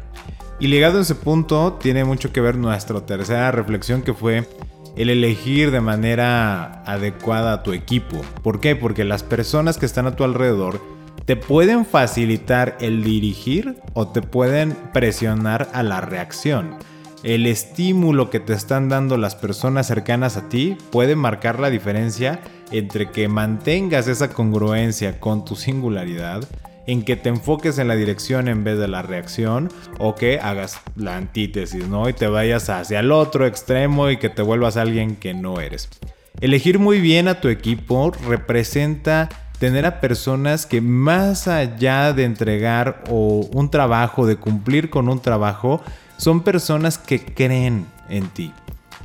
Y 0.59 0.67
ligado 0.67 0.99
a 0.99 1.01
ese 1.01 1.15
punto, 1.15 1.73
tiene 1.73 2.05
mucho 2.05 2.31
que 2.31 2.41
ver 2.41 2.55
nuestra 2.55 3.05
tercera 3.05 3.51
reflexión 3.51 4.01
que 4.01 4.13
fue 4.13 4.47
el 4.95 5.09
elegir 5.09 5.71
de 5.71 5.81
manera 5.81 6.83
adecuada 6.85 7.53
a 7.53 7.63
tu 7.63 7.73
equipo. 7.73 8.21
¿Por 8.43 8.59
qué? 8.59 8.75
Porque 8.75 9.03
las 9.03 9.23
personas 9.23 9.77
que 9.77 9.85
están 9.85 10.07
a 10.07 10.15
tu 10.15 10.23
alrededor 10.23 10.79
te 11.25 11.35
pueden 11.35 11.85
facilitar 11.85 12.77
el 12.79 13.03
dirigir 13.03 13.77
o 13.93 14.07
te 14.09 14.21
pueden 14.21 14.75
presionar 14.93 15.69
a 15.73 15.81
la 15.81 16.01
reacción. 16.01 16.77
El 17.23 17.45
estímulo 17.45 18.29
que 18.29 18.41
te 18.41 18.51
están 18.51 18.89
dando 18.89 19.15
las 19.15 19.35
personas 19.35 19.87
cercanas 19.87 20.35
a 20.35 20.49
ti 20.49 20.77
puede 20.91 21.15
marcar 21.15 21.57
la 21.57 21.69
diferencia 21.69 22.41
entre 22.69 23.11
que 23.11 23.29
mantengas 23.29 24.09
esa 24.09 24.29
congruencia 24.29 25.21
con 25.21 25.45
tu 25.45 25.55
singularidad 25.55 26.43
en 26.85 27.05
que 27.05 27.15
te 27.15 27.29
enfoques 27.29 27.77
en 27.77 27.87
la 27.87 27.95
dirección 27.95 28.49
en 28.49 28.65
vez 28.65 28.77
de 28.77 28.89
la 28.89 29.03
reacción 29.03 29.69
o 29.99 30.15
que 30.15 30.39
hagas 30.39 30.81
la 30.97 31.15
antítesis, 31.15 31.87
¿no? 31.87 32.09
Y 32.09 32.13
te 32.13 32.27
vayas 32.27 32.69
hacia 32.69 32.99
el 32.99 33.09
otro 33.09 33.47
extremo 33.47 34.09
y 34.09 34.17
que 34.17 34.27
te 34.27 34.41
vuelvas 34.41 34.75
alguien 34.75 35.15
que 35.15 35.33
no 35.33 35.61
eres. 35.61 35.87
Elegir 36.41 36.77
muy 36.77 36.99
bien 36.99 37.29
a 37.29 37.39
tu 37.39 37.47
equipo 37.47 38.11
representa 38.27 39.29
tener 39.59 39.85
a 39.85 40.01
personas 40.01 40.65
que 40.65 40.81
más 40.81 41.47
allá 41.47 42.11
de 42.11 42.25
entregar 42.25 43.05
o 43.09 43.47
un 43.53 43.69
trabajo, 43.69 44.25
de 44.25 44.35
cumplir 44.35 44.89
con 44.89 45.07
un 45.07 45.21
trabajo, 45.21 45.81
son 46.17 46.43
personas 46.43 46.97
que 46.97 47.23
creen 47.23 47.85
en 48.09 48.27
ti, 48.29 48.51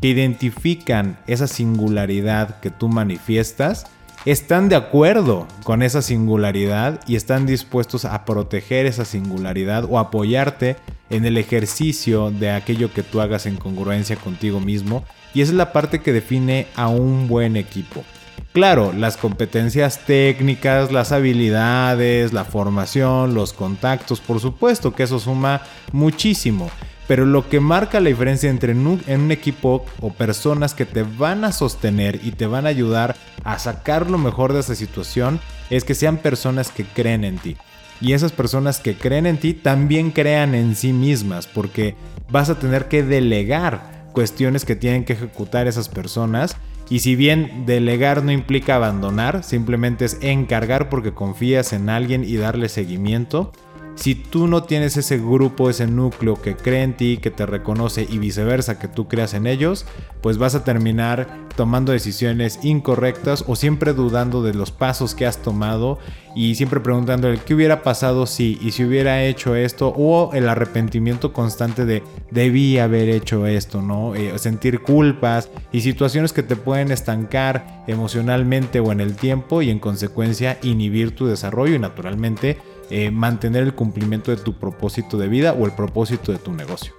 que 0.01 0.09
identifican 0.09 1.19
esa 1.27 1.47
singularidad 1.47 2.61
que 2.61 2.71
tú 2.71 2.89
manifiestas 2.89 3.87
están 4.25 4.69
de 4.69 4.77
acuerdo 4.77 5.47
con 5.65 5.83
esa 5.83 6.03
singularidad 6.03 7.01
y 7.07 7.17
están 7.17 7.47
dispuestos 7.47 8.05
a 8.05 8.25
proteger 8.25 8.87
esa 8.87 9.05
singularidad 9.05 9.85
o 9.89 9.99
apoyarte 9.99 10.77
en 11.09 11.25
el 11.25 11.39
ejercicio 11.39 12.31
de 12.31 12.51
aquello 12.51 12.93
que 12.93 13.03
tú 13.03 13.21
hagas 13.21 13.47
en 13.47 13.57
congruencia 13.57 14.17
contigo 14.17 14.61
mismo. 14.61 15.05
Y 15.35 15.43
esa 15.43 15.53
es 15.53 15.57
la 15.57 15.73
parte 15.73 16.01
que 16.01 16.13
define 16.13 16.67
a 16.75 16.89
un 16.89 17.29
buen 17.29 17.57
equipo. 17.57 18.05
Claro, 18.53 18.93
las 18.93 19.17
competencias 19.17 20.05
técnicas, 20.05 20.91
las 20.91 21.13
habilidades, 21.13 22.33
la 22.33 22.45
formación, 22.45 23.35
los 23.35 23.53
contactos, 23.53 24.21
por 24.21 24.41
supuesto 24.41 24.95
que 24.95 25.05
eso 25.05 25.21
suma 25.21 25.63
muchísimo. 25.93 26.71
Pero 27.09 27.25
lo 27.25 27.49
que 27.49 27.59
marca 27.59 28.01
la 28.01 28.11
diferencia 28.11 28.51
entre 28.51 28.73
en 28.73 28.87
un, 28.87 29.33
equipo 29.33 29.85
o 30.01 30.13
personas 30.13 30.75
que 30.75 30.85
te 30.85 31.03
van 31.03 31.43
a 31.45 31.53
sostener 31.53 32.21
y 32.23 32.33
te 32.33 32.47
van 32.47 32.67
a 32.67 32.69
ayudar 32.69 33.17
a 33.45 33.59
sacar 33.59 34.11
lo 34.11 34.19
mejor 34.19 34.53
de 34.53 34.61
esa 34.61 34.75
situación 34.75 35.41
es 35.71 35.85
que 35.85 35.95
sean 35.95 36.19
personas 36.19 36.71
que 36.71 36.85
creen 36.85 37.25
en 37.25 37.39
ti. 37.39 37.57
Y 38.03 38.13
esas 38.13 38.31
personas 38.31 38.79
que 38.79 38.95
creen 38.95 39.27
en 39.27 39.39
ti 39.39 39.55
también 39.55 40.11
crean 40.11 40.55
en 40.55 40.77
sí 40.77 40.93
mismas 40.93 41.47
porque 41.47 41.97
vas 42.31 42.51
a 42.51 42.59
tener 42.59 42.89
que 42.89 43.03
delegar 43.03 44.11
cuestiones 44.13 44.67
que 44.67 44.77
tienen 44.77 45.05
que 45.05 45.15
ejecutar 45.15 45.67
esas 45.67 45.89
personas. 45.89 46.57
Y 46.91 47.01
si 47.01 47.17
bien 47.17 47.65
delegar 47.65 48.23
no 48.23 48.33
implica 48.33 48.77
abandonar, 48.77 49.43
simplemente 49.45 50.05
es 50.05 50.19
encargar 50.21 50.91
porque 50.91 51.15
confías 51.15 51.73
en 51.73 51.89
alguien 51.89 52.25
y 52.25 52.37
darle 52.37 52.69
seguimiento, 52.69 53.53
si 53.99 54.15
tú 54.15 54.47
no 54.47 54.63
tienes 54.63 54.97
ese 54.97 55.19
grupo, 55.19 55.69
ese 55.69 55.89
núcleo 55.89 56.41
que 56.41 56.55
cree 56.55 56.85
en 56.85 56.97
ti, 56.97 57.19
que 57.19 57.33
te 57.33 57.47
reconoce 57.47 58.07
y 58.09 58.19
viceversa, 58.19 58.79
que 58.79 58.87
tú 58.87 59.09
creas 59.09 59.35
en 59.35 59.49
ellos, 59.49 59.87
pues 60.21 60.39
vas 60.39 60.55
a 60.55 60.63
terminar 60.63 61.49
tomando 61.57 61.91
decisiones 61.91 62.61
incorrectas 62.63 63.45
o 63.49 63.57
siempre 63.57 63.95
dudando 63.95 64.45
de 64.45 64.55
los 64.55 64.71
pasos 64.71 65.17
que 65.17 65.27
has 65.27 65.43
tomado 65.43 65.99
y 66.37 66.55
siempre 66.55 66.79
preguntando 66.79 67.29
qué 67.45 67.55
hubiera 67.55 67.83
pasado 67.83 68.27
si 68.27 68.57
y 68.63 68.71
si 68.71 68.85
hubiera 68.85 69.25
hecho 69.25 69.57
esto 69.57 69.93
o 69.97 70.31
el 70.33 70.49
arrepentimiento 70.49 71.33
constante 71.33 71.85
de 71.85 72.05
debí 72.31 72.79
haber 72.79 73.09
hecho 73.09 73.49
esto, 73.49 73.83
¿no? 73.83 74.15
Eh, 74.15 74.39
sentir 74.39 74.81
culpas 74.83 75.51
y 75.73 75.81
situaciones 75.81 76.33
que 76.33 76.45
te 76.45 76.55
pueden 76.55 76.93
estancar 76.93 77.83
emocionalmente 77.89 78.79
o 78.79 78.93
en 78.93 79.01
el 79.01 79.17
tiempo 79.17 79.61
y 79.61 79.71
en 79.71 79.81
consecuencia 79.81 80.59
inhibir 80.63 81.17
tu 81.17 81.27
desarrollo 81.27 81.75
y 81.75 81.81
naturalmente 81.81 82.59
eh, 82.91 83.11
mantener 83.11 83.63
el 83.63 83.75
cumplimiento 83.75 84.31
de 84.31 84.37
tu 84.37 84.59
propósito 84.59 85.19
de 85.19 85.29
vida 85.29 85.53
o 85.53 85.67
el 85.67 85.73
propósito 85.73 86.33
de 86.33 86.39
tu 86.39 86.53
negocio. 86.53 86.93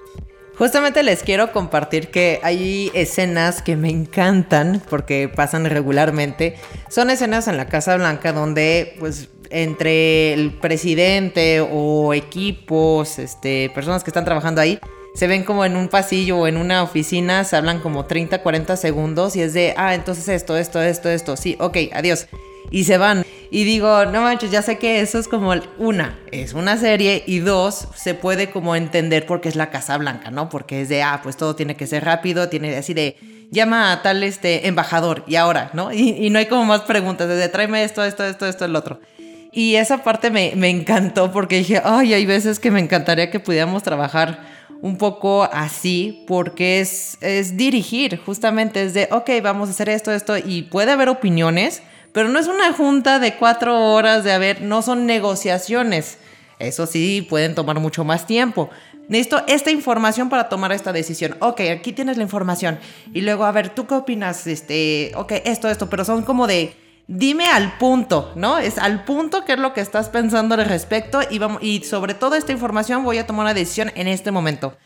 Justamente 0.57 1.03
les 1.03 1.23
quiero 1.23 1.53
compartir 1.53 2.11
que 2.11 2.41
hay 2.43 2.91
escenas 2.93 3.61
que 3.61 3.77
me 3.77 3.89
encantan 3.89 4.81
porque 4.89 5.29
pasan 5.33 5.63
regularmente. 5.63 6.55
Son 6.89 7.09
escenas 7.09 7.47
en 7.47 7.55
la 7.55 7.67
Casa 7.67 7.95
Blanca 7.95 8.33
donde 8.33 8.97
pues 8.99 9.29
entre 9.51 10.33
el 10.33 10.51
presidente 10.51 11.61
o 11.61 12.13
equipos, 12.13 13.19
este, 13.19 13.71
personas 13.73 14.03
que 14.03 14.09
están 14.09 14.25
trabajando 14.25 14.59
ahí, 14.59 14.79
se 15.15 15.27
ven 15.27 15.43
como 15.43 15.65
en 15.65 15.75
un 15.75 15.87
pasillo 15.87 16.39
o 16.39 16.47
en 16.47 16.57
una 16.57 16.83
oficina, 16.83 17.43
se 17.43 17.55
hablan 17.55 17.79
como 17.79 18.05
30, 18.05 18.41
40 18.41 18.77
segundos 18.77 19.35
y 19.35 19.41
es 19.41 19.53
de, 19.53 19.73
ah, 19.77 19.95
entonces 19.95 20.27
esto, 20.27 20.57
esto, 20.57 20.81
esto, 20.81 21.09
esto, 21.09 21.37
sí, 21.37 21.57
ok, 21.59 21.77
adiós. 21.93 22.27
Y 22.71 22.83
se 22.83 22.97
van. 22.97 23.25
Y 23.51 23.63
digo, 23.63 24.05
no 24.05 24.21
manches, 24.21 24.51
ya 24.51 24.61
sé 24.61 24.77
que 24.77 25.01
eso 25.01 25.17
es 25.17 25.27
como 25.27 25.53
una, 25.79 26.19
es 26.31 26.53
una 26.53 26.77
serie 26.77 27.23
y 27.25 27.39
dos, 27.39 27.87
se 27.95 28.13
puede 28.13 28.51
como 28.51 28.75
entender 28.75 29.25
porque 29.25 29.49
es 29.49 29.55
la 29.55 29.71
Casa 29.71 29.97
Blanca, 29.97 30.29
¿no? 30.29 30.49
Porque 30.49 30.81
es 30.81 30.89
de, 30.89 31.01
ah, 31.01 31.21
pues 31.23 31.35
todo 31.35 31.55
tiene 31.55 31.75
que 31.75 31.87
ser 31.87 32.05
rápido, 32.05 32.47
tiene 32.47 32.75
así 32.75 32.93
de, 32.93 33.17
llama 33.49 33.91
a 33.91 34.01
tal 34.03 34.23
este 34.23 34.67
embajador 34.67 35.23
y 35.27 35.35
ahora, 35.35 35.71
¿no? 35.73 35.91
Y, 35.91 36.29
no 36.29 36.39
hay 36.39 36.45
como 36.45 36.65
más 36.65 36.81
preguntas, 36.81 37.27
de 37.27 37.49
tráeme 37.49 37.83
esto, 37.83 38.03
esto, 38.03 38.23
esto, 38.23 38.45
esto, 38.45 38.65
el 38.65 38.75
otro. 38.75 38.99
Y 39.51 39.75
esa 39.75 40.03
parte 40.03 40.29
me, 40.29 40.53
me 40.55 40.69
encantó 40.69 41.31
porque 41.31 41.57
dije, 41.57 41.81
ay, 41.83 42.13
hay 42.13 42.25
veces 42.27 42.59
que 42.59 42.69
me 42.69 42.79
encantaría 42.79 43.31
que 43.31 43.39
pudiéramos 43.39 43.81
trabajar 43.81 44.39
un 44.81 44.97
poco 44.97 45.43
así 45.51 46.23
porque 46.27 46.79
es, 46.79 47.17
es 47.21 47.57
dirigir, 47.57 48.19
justamente 48.23 48.83
es 48.83 48.93
de, 48.93 49.09
ok, 49.11 49.29
vamos 49.41 49.69
a 49.69 49.71
hacer 49.71 49.89
esto, 49.89 50.11
esto, 50.11 50.37
y 50.37 50.63
puede 50.63 50.91
haber 50.91 51.09
opiniones, 51.09 51.81
pero 52.13 52.29
no 52.29 52.39
es 52.39 52.47
una 52.47 52.73
junta 52.73 53.19
de 53.19 53.35
cuatro 53.35 53.93
horas 53.93 54.23
de 54.23 54.31
haber, 54.31 54.61
no 54.61 54.81
son 54.81 55.05
negociaciones. 55.05 56.17
Eso 56.59 56.85
sí, 56.85 57.25
pueden 57.27 57.55
tomar 57.55 57.79
mucho 57.79 58.03
más 58.03 58.27
tiempo. 58.27 58.69
Necesito 59.07 59.43
esta 59.47 59.71
información 59.71 60.29
para 60.29 60.49
tomar 60.49 60.71
esta 60.71 60.93
decisión. 60.93 61.35
Ok, 61.39 61.61
aquí 61.61 61.93
tienes 61.93 62.17
la 62.17 62.23
información. 62.23 62.77
Y 63.13 63.21
luego, 63.21 63.45
a 63.45 63.51
ver, 63.51 63.69
¿tú 63.69 63.87
qué 63.87 63.95
opinas? 63.95 64.45
Este, 64.45 65.11
ok, 65.15 65.33
esto, 65.45 65.69
esto, 65.69 65.89
pero 65.89 66.05
son 66.05 66.23
como 66.23 66.45
de, 66.45 66.75
dime 67.07 67.47
al 67.47 67.77
punto, 67.77 68.31
¿no? 68.35 68.59
Es 68.59 68.77
al 68.77 69.03
punto 69.05 69.45
qué 69.45 69.53
es 69.53 69.59
lo 69.59 69.73
que 69.73 69.81
estás 69.81 70.09
pensando 70.09 70.55
al 70.55 70.65
respecto 70.65 71.21
y, 71.27 71.39
vamos, 71.39 71.63
y 71.63 71.83
sobre 71.83 72.13
toda 72.13 72.37
esta 72.37 72.51
información 72.51 73.03
voy 73.03 73.17
a 73.17 73.25
tomar 73.25 73.45
una 73.45 73.53
decisión 73.55 73.91
en 73.95 74.07
este 74.07 74.29
momento. 74.29 74.77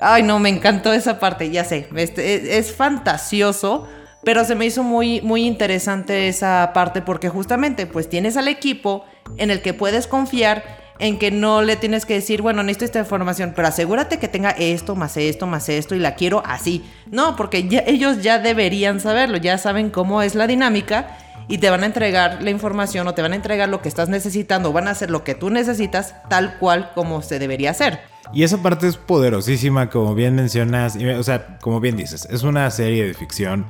Ay, 0.00 0.24
no, 0.24 0.38
me 0.40 0.48
encantó 0.48 0.92
esa 0.92 1.20
parte, 1.20 1.50
ya 1.50 1.62
sé, 1.62 1.86
este, 1.94 2.58
es 2.58 2.74
fantasioso 2.74 3.86
pero 4.24 4.44
se 4.44 4.54
me 4.54 4.66
hizo 4.66 4.82
muy, 4.82 5.20
muy 5.22 5.46
interesante 5.46 6.28
esa 6.28 6.72
parte 6.74 7.02
porque 7.02 7.28
justamente 7.28 7.86
pues 7.86 8.08
tienes 8.08 8.36
al 8.36 8.48
equipo 8.48 9.04
en 9.36 9.50
el 9.50 9.62
que 9.62 9.74
puedes 9.74 10.06
confiar, 10.06 10.64
en 10.98 11.18
que 11.18 11.30
no 11.30 11.62
le 11.62 11.76
tienes 11.76 12.04
que 12.04 12.14
decir, 12.14 12.42
bueno, 12.42 12.62
necesito 12.62 12.84
esta 12.84 12.98
información, 12.98 13.54
pero 13.56 13.68
asegúrate 13.68 14.18
que 14.18 14.28
tenga 14.28 14.50
esto, 14.50 14.94
más 14.94 15.16
esto, 15.16 15.46
más 15.46 15.68
esto, 15.70 15.94
y 15.94 15.98
la 15.98 16.14
quiero 16.14 16.42
así. 16.44 16.84
No, 17.10 17.36
porque 17.36 17.66
ellos 17.86 18.22
ya 18.22 18.38
deberían 18.38 19.00
saberlo, 19.00 19.38
ya 19.38 19.56
saben 19.56 19.88
cómo 19.88 20.20
es 20.20 20.34
la 20.34 20.46
dinámica 20.46 21.16
y 21.48 21.58
te 21.58 21.70
van 21.70 21.82
a 21.82 21.86
entregar 21.86 22.42
la 22.42 22.50
información 22.50 23.08
o 23.08 23.14
te 23.14 23.22
van 23.22 23.32
a 23.32 23.36
entregar 23.36 23.70
lo 23.70 23.80
que 23.80 23.88
estás 23.88 24.10
necesitando, 24.10 24.72
van 24.72 24.88
a 24.88 24.92
hacer 24.92 25.10
lo 25.10 25.24
que 25.24 25.34
tú 25.34 25.48
necesitas 25.48 26.14
tal 26.28 26.58
cual 26.58 26.92
como 26.94 27.22
se 27.22 27.38
debería 27.38 27.70
hacer. 27.70 28.00
Y 28.32 28.44
esa 28.44 28.62
parte 28.62 28.86
es 28.86 28.96
poderosísima, 28.96 29.88
como 29.88 30.14
bien 30.14 30.36
mencionas, 30.36 30.96
o 30.96 31.22
sea, 31.22 31.58
como 31.58 31.80
bien 31.80 31.96
dices, 31.96 32.28
es 32.30 32.42
una 32.42 32.70
serie 32.70 33.04
de 33.04 33.14
ficción. 33.14 33.66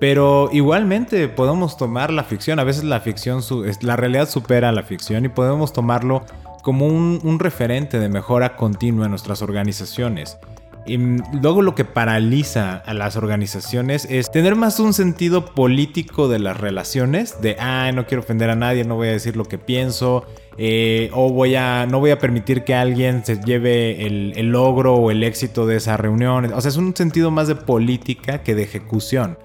Pero 0.00 0.48
igualmente 0.50 1.28
podemos 1.28 1.76
tomar 1.76 2.10
la 2.10 2.24
ficción, 2.24 2.58
a 2.58 2.64
veces 2.64 2.84
la 2.84 3.00
ficción, 3.00 3.42
la 3.82 3.96
realidad 3.96 4.28
supera 4.28 4.72
la 4.72 4.82
ficción 4.82 5.26
y 5.26 5.28
podemos 5.28 5.74
tomarlo 5.74 6.24
como 6.62 6.86
un, 6.86 7.38
referente 7.38 8.00
de 8.00 8.08
mejora 8.08 8.56
continua 8.56 9.04
en 9.04 9.10
nuestras 9.10 9.42
organizaciones. 9.42 10.38
Y 10.86 10.96
luego 10.96 11.60
lo 11.60 11.74
que 11.74 11.84
paraliza 11.84 12.76
a 12.76 12.94
las 12.94 13.16
organizaciones 13.16 14.06
es 14.10 14.32
tener 14.32 14.56
más 14.56 14.80
un 14.80 14.94
sentido 14.94 15.44
político 15.44 16.28
de 16.28 16.38
las 16.38 16.58
relaciones, 16.58 17.42
de, 17.42 17.56
ah, 17.60 17.92
no 17.92 18.06
quiero 18.06 18.22
ofender 18.22 18.48
a 18.48 18.56
nadie, 18.56 18.84
no 18.84 18.96
voy 18.96 19.08
a 19.08 19.12
decir 19.12 19.36
lo 19.36 19.44
que 19.44 19.58
pienso, 19.58 20.24
eh, 20.56 21.10
o 21.12 21.30
voy 21.30 21.56
a, 21.56 21.84
no 21.84 22.00
voy 22.00 22.10
a 22.10 22.18
permitir 22.18 22.64
que 22.64 22.74
alguien 22.74 23.22
se 23.26 23.38
lleve 23.38 24.06
el, 24.06 24.32
el 24.36 24.46
logro 24.50 24.94
o 24.94 25.10
el 25.10 25.22
éxito 25.22 25.66
de 25.66 25.76
esa 25.76 25.98
reunión. 25.98 26.50
O 26.54 26.60
sea, 26.62 26.70
es 26.70 26.78
un 26.78 26.96
sentido 26.96 27.30
más 27.30 27.48
de 27.48 27.56
política 27.56 28.42
que 28.42 28.54
de 28.54 28.62
ejecución. 28.62 29.36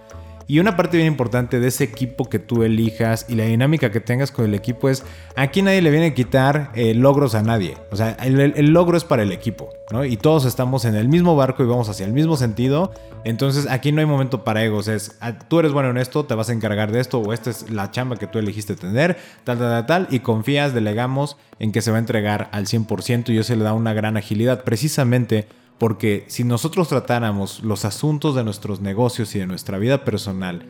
Y 0.47 0.59
una 0.59 0.75
parte 0.75 0.97
bien 0.97 1.07
importante 1.07 1.59
de 1.59 1.67
ese 1.67 1.83
equipo 1.83 2.29
que 2.29 2.37
tú 2.37 2.63
elijas 2.63 3.25
y 3.27 3.35
la 3.35 3.45
dinámica 3.45 3.91
que 3.91 3.99
tengas 3.99 4.31
con 4.31 4.45
el 4.45 4.53
equipo 4.53 4.89
es, 4.89 5.03
aquí 5.35 5.63
nadie 5.63 5.81
le 5.81 5.89
viene 5.89 6.07
a 6.07 6.13
quitar 6.13 6.71
eh, 6.75 6.93
logros 6.93 7.33
a 7.33 7.41
nadie. 7.41 7.75
O 7.91 7.95
sea, 7.95 8.11
el, 8.11 8.53
logro 8.71 8.95
es 8.95 9.03
para 9.03 9.23
el 9.23 9.31
equipo, 9.31 9.69
¿no? 9.91 10.05
Y 10.05 10.17
todos 10.17 10.45
estamos 10.45 10.85
en 10.85 10.95
el 10.95 11.09
mismo 11.09 11.35
barco 11.35 11.63
y 11.63 11.65
vamos 11.65 11.89
hacia 11.89 12.05
el 12.05 12.13
mismo 12.13 12.37
sentido. 12.37 12.91
Entonces 13.23 13.67
aquí 13.67 13.91
no 13.91 14.01
hay 14.01 14.05
momento 14.05 14.43
para 14.43 14.63
egos. 14.63 14.87
Es, 14.87 15.17
ah, 15.19 15.33
tú 15.39 15.59
eres 15.59 15.71
bueno 15.71 15.89
en 15.89 15.97
esto, 15.97 16.25
te 16.25 16.35
vas 16.35 16.49
a 16.49 16.53
encargar 16.53 16.91
de 16.91 16.99
esto 16.99 17.19
o 17.19 17.33
esta 17.33 17.49
es 17.49 17.71
la 17.71 17.89
chamba 17.89 18.17
que 18.17 18.27
tú 18.27 18.37
elegiste 18.37 18.75
tener, 18.75 19.17
tal, 19.43 19.57
tal, 19.57 19.69
tal, 19.69 19.85
tal. 19.87 20.07
Y 20.11 20.19
confías, 20.19 20.75
delegamos 20.75 21.37
en 21.57 21.71
que 21.71 21.81
se 21.81 21.89
va 21.89 21.97
a 21.97 22.01
entregar 22.01 22.49
al 22.51 22.67
100% 22.67 23.29
y 23.29 23.39
eso 23.39 23.55
le 23.55 23.63
da 23.63 23.73
una 23.73 23.93
gran 23.93 24.15
agilidad. 24.15 24.63
Precisamente 24.63 25.47
porque 25.77 26.25
si 26.27 26.43
nosotros 26.43 26.87
tratáramos 26.87 27.63
los 27.63 27.85
asuntos 27.85 28.35
de 28.35 28.43
nuestros 28.43 28.79
negocios 28.81 29.35
y 29.35 29.39
de 29.39 29.47
nuestra 29.47 29.77
vida 29.77 30.05
personal 30.05 30.65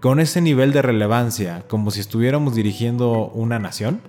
con 0.00 0.18
ese 0.18 0.40
nivel 0.40 0.72
de 0.72 0.82
relevancia, 0.82 1.64
como 1.68 1.90
si 1.90 2.00
estuviéramos 2.00 2.54
dirigiendo 2.54 3.28
una 3.28 3.58
nación, 3.58 4.00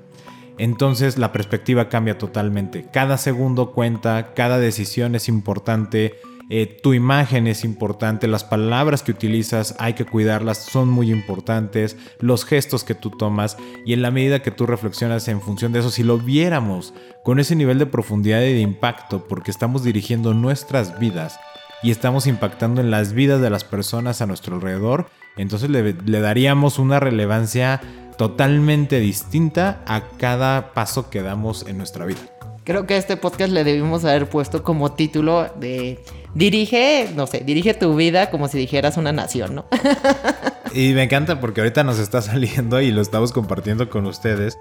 entonces 0.57 1.17
la 1.17 1.31
perspectiva 1.31 1.89
cambia 1.89 2.17
totalmente. 2.17 2.85
Cada 2.93 3.17
segundo 3.17 3.71
cuenta, 3.71 4.33
cada 4.33 4.57
decisión 4.57 5.15
es 5.15 5.27
importante, 5.27 6.15
eh, 6.53 6.65
tu 6.65 6.93
imagen 6.93 7.47
es 7.47 7.63
importante, 7.63 8.27
las 8.27 8.43
palabras 8.43 9.03
que 9.03 9.13
utilizas 9.13 9.73
hay 9.79 9.93
que 9.93 10.03
cuidarlas, 10.03 10.57
son 10.57 10.89
muy 10.89 11.09
importantes, 11.09 11.95
los 12.19 12.43
gestos 12.43 12.83
que 12.83 12.93
tú 12.93 13.09
tomas 13.09 13.55
y 13.85 13.93
en 13.93 14.01
la 14.01 14.11
medida 14.11 14.41
que 14.41 14.51
tú 14.51 14.65
reflexionas 14.65 15.29
en 15.29 15.39
función 15.39 15.71
de 15.71 15.79
eso, 15.79 15.89
si 15.89 16.03
lo 16.03 16.17
viéramos 16.17 16.93
con 17.23 17.39
ese 17.39 17.55
nivel 17.55 17.79
de 17.79 17.85
profundidad 17.85 18.41
y 18.41 18.53
de 18.53 18.59
impacto, 18.59 19.29
porque 19.29 19.49
estamos 19.49 19.85
dirigiendo 19.85 20.33
nuestras 20.33 20.99
vidas 20.99 21.39
y 21.83 21.89
estamos 21.89 22.27
impactando 22.27 22.81
en 22.81 22.91
las 22.91 23.13
vidas 23.13 23.39
de 23.39 23.49
las 23.49 23.63
personas 23.63 24.21
a 24.21 24.25
nuestro 24.25 24.55
alrededor, 24.55 25.07
entonces 25.37 25.69
le, 25.69 25.93
le 25.93 26.19
daríamos 26.19 26.79
una 26.79 26.99
relevancia 26.99 27.79
totalmente 28.17 28.99
distinta 28.99 29.81
a 29.87 30.01
cada 30.17 30.73
paso 30.73 31.09
que 31.09 31.21
damos 31.21 31.65
en 31.65 31.77
nuestra 31.77 32.05
vida. 32.05 32.19
Creo 32.63 32.85
que 32.85 32.93
a 32.93 32.97
este 32.97 33.17
podcast 33.17 33.51
le 33.51 33.63
debimos 33.63 34.05
haber 34.05 34.29
puesto 34.29 34.61
como 34.61 34.91
título 34.91 35.51
de 35.59 35.99
dirige, 36.35 37.09
no 37.15 37.25
sé, 37.25 37.39
dirige 37.39 37.73
tu 37.73 37.95
vida 37.95 38.29
como 38.29 38.47
si 38.47 38.57
dijeras 38.59 38.97
una 38.97 39.11
nación, 39.11 39.55
¿no? 39.55 39.65
y 40.73 40.93
me 40.93 41.03
encanta 41.03 41.39
porque 41.39 41.61
ahorita 41.61 41.83
nos 41.83 41.97
está 41.97 42.21
saliendo 42.21 42.79
y 42.79 42.91
lo 42.91 43.01
estamos 43.01 43.31
compartiendo 43.31 43.89
con 43.89 44.05
ustedes. 44.05 44.59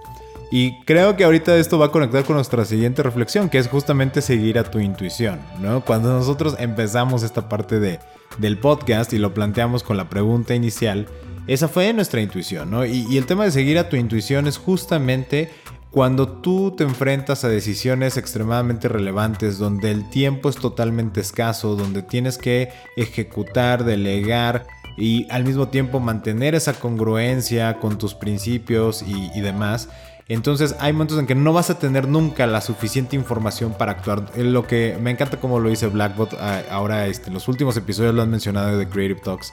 Y 0.50 0.80
creo 0.85 1.14
que 1.14 1.25
ahorita 1.25 1.57
esto 1.57 1.78
va 1.78 1.87
a 1.87 1.90
conectar 1.92 2.25
con 2.25 2.37
nuestra 2.37 2.64
siguiente 2.64 3.02
reflexión, 3.02 3.50
que 3.50 3.59
es 3.59 3.69
justamente 3.69 4.23
seguir 4.23 4.59
a 4.59 4.64
tu 4.64 4.80
intuición, 4.80 5.38
¿no? 5.61 5.84
Cuando 5.84 6.08
nosotros 6.08 6.56
empezamos 6.58 7.23
esta 7.23 7.49
parte 7.49 7.78
de, 7.78 8.00
del 8.39 8.58
podcast 8.58 9.13
y 9.13 9.19
lo 9.19 9.32
planteamos 9.32 9.82
con 9.84 9.97
la 9.97 10.08
pregunta 10.08 10.54
inicial, 10.54 11.06
esa 11.47 11.69
fue 11.69 11.93
nuestra 11.93 12.21
intuición, 12.21 12.71
¿no? 12.71 12.84
Y, 12.84 13.06
y 13.08 13.19
el 13.19 13.26
tema 13.26 13.45
de 13.45 13.52
seguir 13.52 13.78
a 13.78 13.89
tu 13.89 13.97
intuición 13.97 14.49
es 14.49 14.56
justamente 14.58 15.50
cuando 15.90 16.28
tú 16.28 16.72
te 16.76 16.84
enfrentas 16.84 17.44
a 17.44 17.48
decisiones 17.48 18.16
extremadamente 18.16 18.88
relevantes, 18.88 19.58
donde 19.58 19.90
el 19.90 20.08
tiempo 20.08 20.48
es 20.48 20.56
totalmente 20.56 21.20
escaso, 21.20 21.74
donde 21.74 22.02
tienes 22.02 22.38
que 22.38 22.70
ejecutar, 22.96 23.84
delegar 23.84 24.66
y 24.96 25.28
al 25.30 25.44
mismo 25.44 25.68
tiempo 25.68 25.98
mantener 25.98 26.54
esa 26.54 26.74
congruencia 26.74 27.78
con 27.78 27.98
tus 27.98 28.14
principios 28.14 29.02
y, 29.02 29.40
demás, 29.40 29.88
entonces 30.28 30.76
hay 30.78 30.92
momentos 30.92 31.18
en 31.18 31.26
que 31.26 31.34
no 31.34 31.52
vas 31.52 31.70
a 31.70 31.78
tener 31.80 32.06
nunca 32.06 32.46
la 32.46 32.60
suficiente 32.60 33.16
información 33.16 33.74
para 33.76 33.92
actuar. 33.92 34.30
Lo 34.36 34.68
que 34.68 34.96
me 35.00 35.10
encanta 35.10 35.40
como 35.40 35.58
lo 35.58 35.70
dice 35.70 35.88
Blackbot 35.88 36.34
ah, 36.34 36.62
ahora, 36.70 37.08
este, 37.08 37.32
los 37.32 37.48
últimos 37.48 37.76
episodios 37.76 38.14
lo 38.14 38.22
han 38.22 38.30
mencionado 38.30 38.78
de 38.78 38.88
Creative 38.88 39.20
Talks 39.20 39.52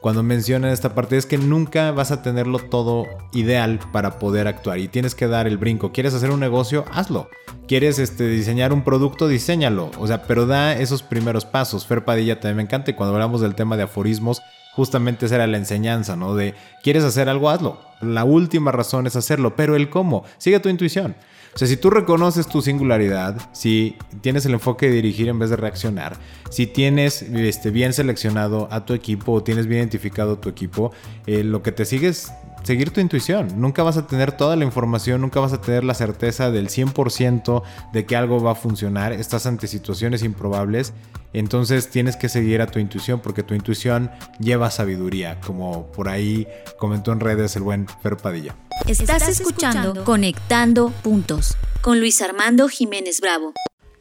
cuando 0.00 0.22
mencionan 0.22 0.70
esta 0.70 0.94
parte 0.94 1.16
es 1.16 1.26
que 1.26 1.38
nunca 1.38 1.90
vas 1.90 2.12
a 2.12 2.22
tenerlo 2.22 2.60
todo 2.60 3.06
ideal 3.32 3.80
para 3.92 4.18
poder 4.18 4.46
actuar 4.46 4.78
y 4.78 4.88
tienes 4.88 5.14
que 5.14 5.26
dar 5.26 5.46
el 5.46 5.58
brinco. 5.58 5.90
¿Quieres 5.92 6.14
hacer 6.14 6.30
un 6.30 6.40
negocio? 6.40 6.84
Hazlo. 6.92 7.28
¿Quieres 7.66 7.98
este, 7.98 8.28
diseñar 8.28 8.72
un 8.72 8.84
producto? 8.84 9.26
Diseñalo. 9.26 9.90
O 9.98 10.06
sea, 10.06 10.22
pero 10.22 10.46
da 10.46 10.74
esos 10.74 11.02
primeros 11.02 11.44
pasos. 11.44 11.86
Fer 11.86 12.04
Padilla 12.04 12.38
también 12.38 12.56
me 12.56 12.62
encanta 12.62 12.94
cuando 12.94 13.14
hablamos 13.14 13.40
del 13.40 13.56
tema 13.56 13.76
de 13.76 13.82
aforismos, 13.82 14.40
justamente 14.74 15.26
esa 15.26 15.34
era 15.34 15.46
la 15.48 15.56
enseñanza, 15.56 16.14
¿no? 16.14 16.36
De, 16.36 16.54
¿quieres 16.82 17.02
hacer 17.02 17.28
algo? 17.28 17.50
Hazlo. 17.50 17.80
La 18.00 18.24
última 18.24 18.70
razón 18.70 19.08
es 19.08 19.16
hacerlo, 19.16 19.56
pero 19.56 19.74
el 19.74 19.90
cómo. 19.90 20.24
Sigue 20.38 20.60
tu 20.60 20.68
intuición. 20.68 21.16
O 21.54 21.58
sea, 21.58 21.66
si 21.66 21.76
tú 21.76 21.90
reconoces 21.90 22.46
tu 22.46 22.62
singularidad, 22.62 23.36
si 23.52 23.96
tienes 24.20 24.46
el 24.46 24.52
enfoque 24.52 24.86
de 24.86 24.92
dirigir 24.92 25.28
en 25.28 25.38
vez 25.38 25.50
de 25.50 25.56
reaccionar, 25.56 26.16
si 26.50 26.66
tienes 26.66 27.22
este, 27.22 27.70
bien 27.70 27.92
seleccionado 27.92 28.68
a 28.70 28.84
tu 28.84 28.94
equipo 28.94 29.32
o 29.32 29.42
tienes 29.42 29.66
bien 29.66 29.80
identificado 29.80 30.38
tu 30.38 30.48
equipo, 30.48 30.92
eh, 31.26 31.42
lo 31.44 31.62
que 31.62 31.72
te 31.72 31.84
sigue 31.84 32.08
es 32.08 32.32
seguir 32.62 32.90
tu 32.90 33.00
intuición. 33.00 33.60
Nunca 33.60 33.82
vas 33.82 33.96
a 33.96 34.06
tener 34.06 34.32
toda 34.32 34.56
la 34.56 34.64
información, 34.64 35.20
nunca 35.20 35.40
vas 35.40 35.52
a 35.52 35.60
tener 35.60 35.84
la 35.84 35.94
certeza 35.94 36.50
del 36.50 36.68
100% 36.68 37.62
de 37.92 38.06
que 38.06 38.16
algo 38.16 38.42
va 38.42 38.52
a 38.52 38.54
funcionar. 38.54 39.12
Estás 39.12 39.46
ante 39.46 39.66
situaciones 39.66 40.22
improbables. 40.22 40.92
Entonces 41.32 41.90
tienes 41.90 42.16
que 42.16 42.28
seguir 42.28 42.62
a 42.62 42.66
tu 42.66 42.78
intuición 42.78 43.20
porque 43.20 43.42
tu 43.42 43.54
intuición 43.54 44.10
lleva 44.40 44.70
sabiduría, 44.70 45.40
como 45.40 45.86
por 45.92 46.08
ahí 46.08 46.46
comentó 46.78 47.12
en 47.12 47.20
redes 47.20 47.54
el 47.56 47.62
buen 47.62 47.86
Fer 48.02 48.16
Padilla. 48.16 48.54
Estás 48.86 49.28
escuchando 49.28 50.04
Conectando 50.04 50.90
Puntos 51.02 51.56
con 51.82 52.00
Luis 52.00 52.22
Armando 52.22 52.68
Jiménez 52.68 53.20
Bravo. 53.20 53.52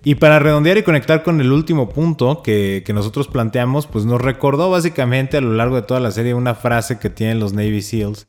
Y 0.03 0.15
para 0.15 0.39
redondear 0.39 0.77
y 0.77 0.83
conectar 0.83 1.23
con 1.23 1.41
el 1.41 1.51
último 1.51 1.89
punto 1.89 2.41
que, 2.41 2.83
nosotros 2.93 3.27
planteamos, 3.27 3.87
pues 3.87 4.05
nos 4.05 4.21
recordó 4.21 4.69
básicamente 4.69 5.37
a 5.37 5.41
lo 5.41 5.53
largo 5.53 5.75
de 5.75 5.81
toda 5.81 5.99
la 5.99 6.11
serie 6.11 6.33
una 6.33 6.55
frase 6.55 6.97
que 6.99 7.09
tienen 7.09 7.39
los 7.39 7.53
Navy 7.53 7.81
SEALs. 7.81 8.27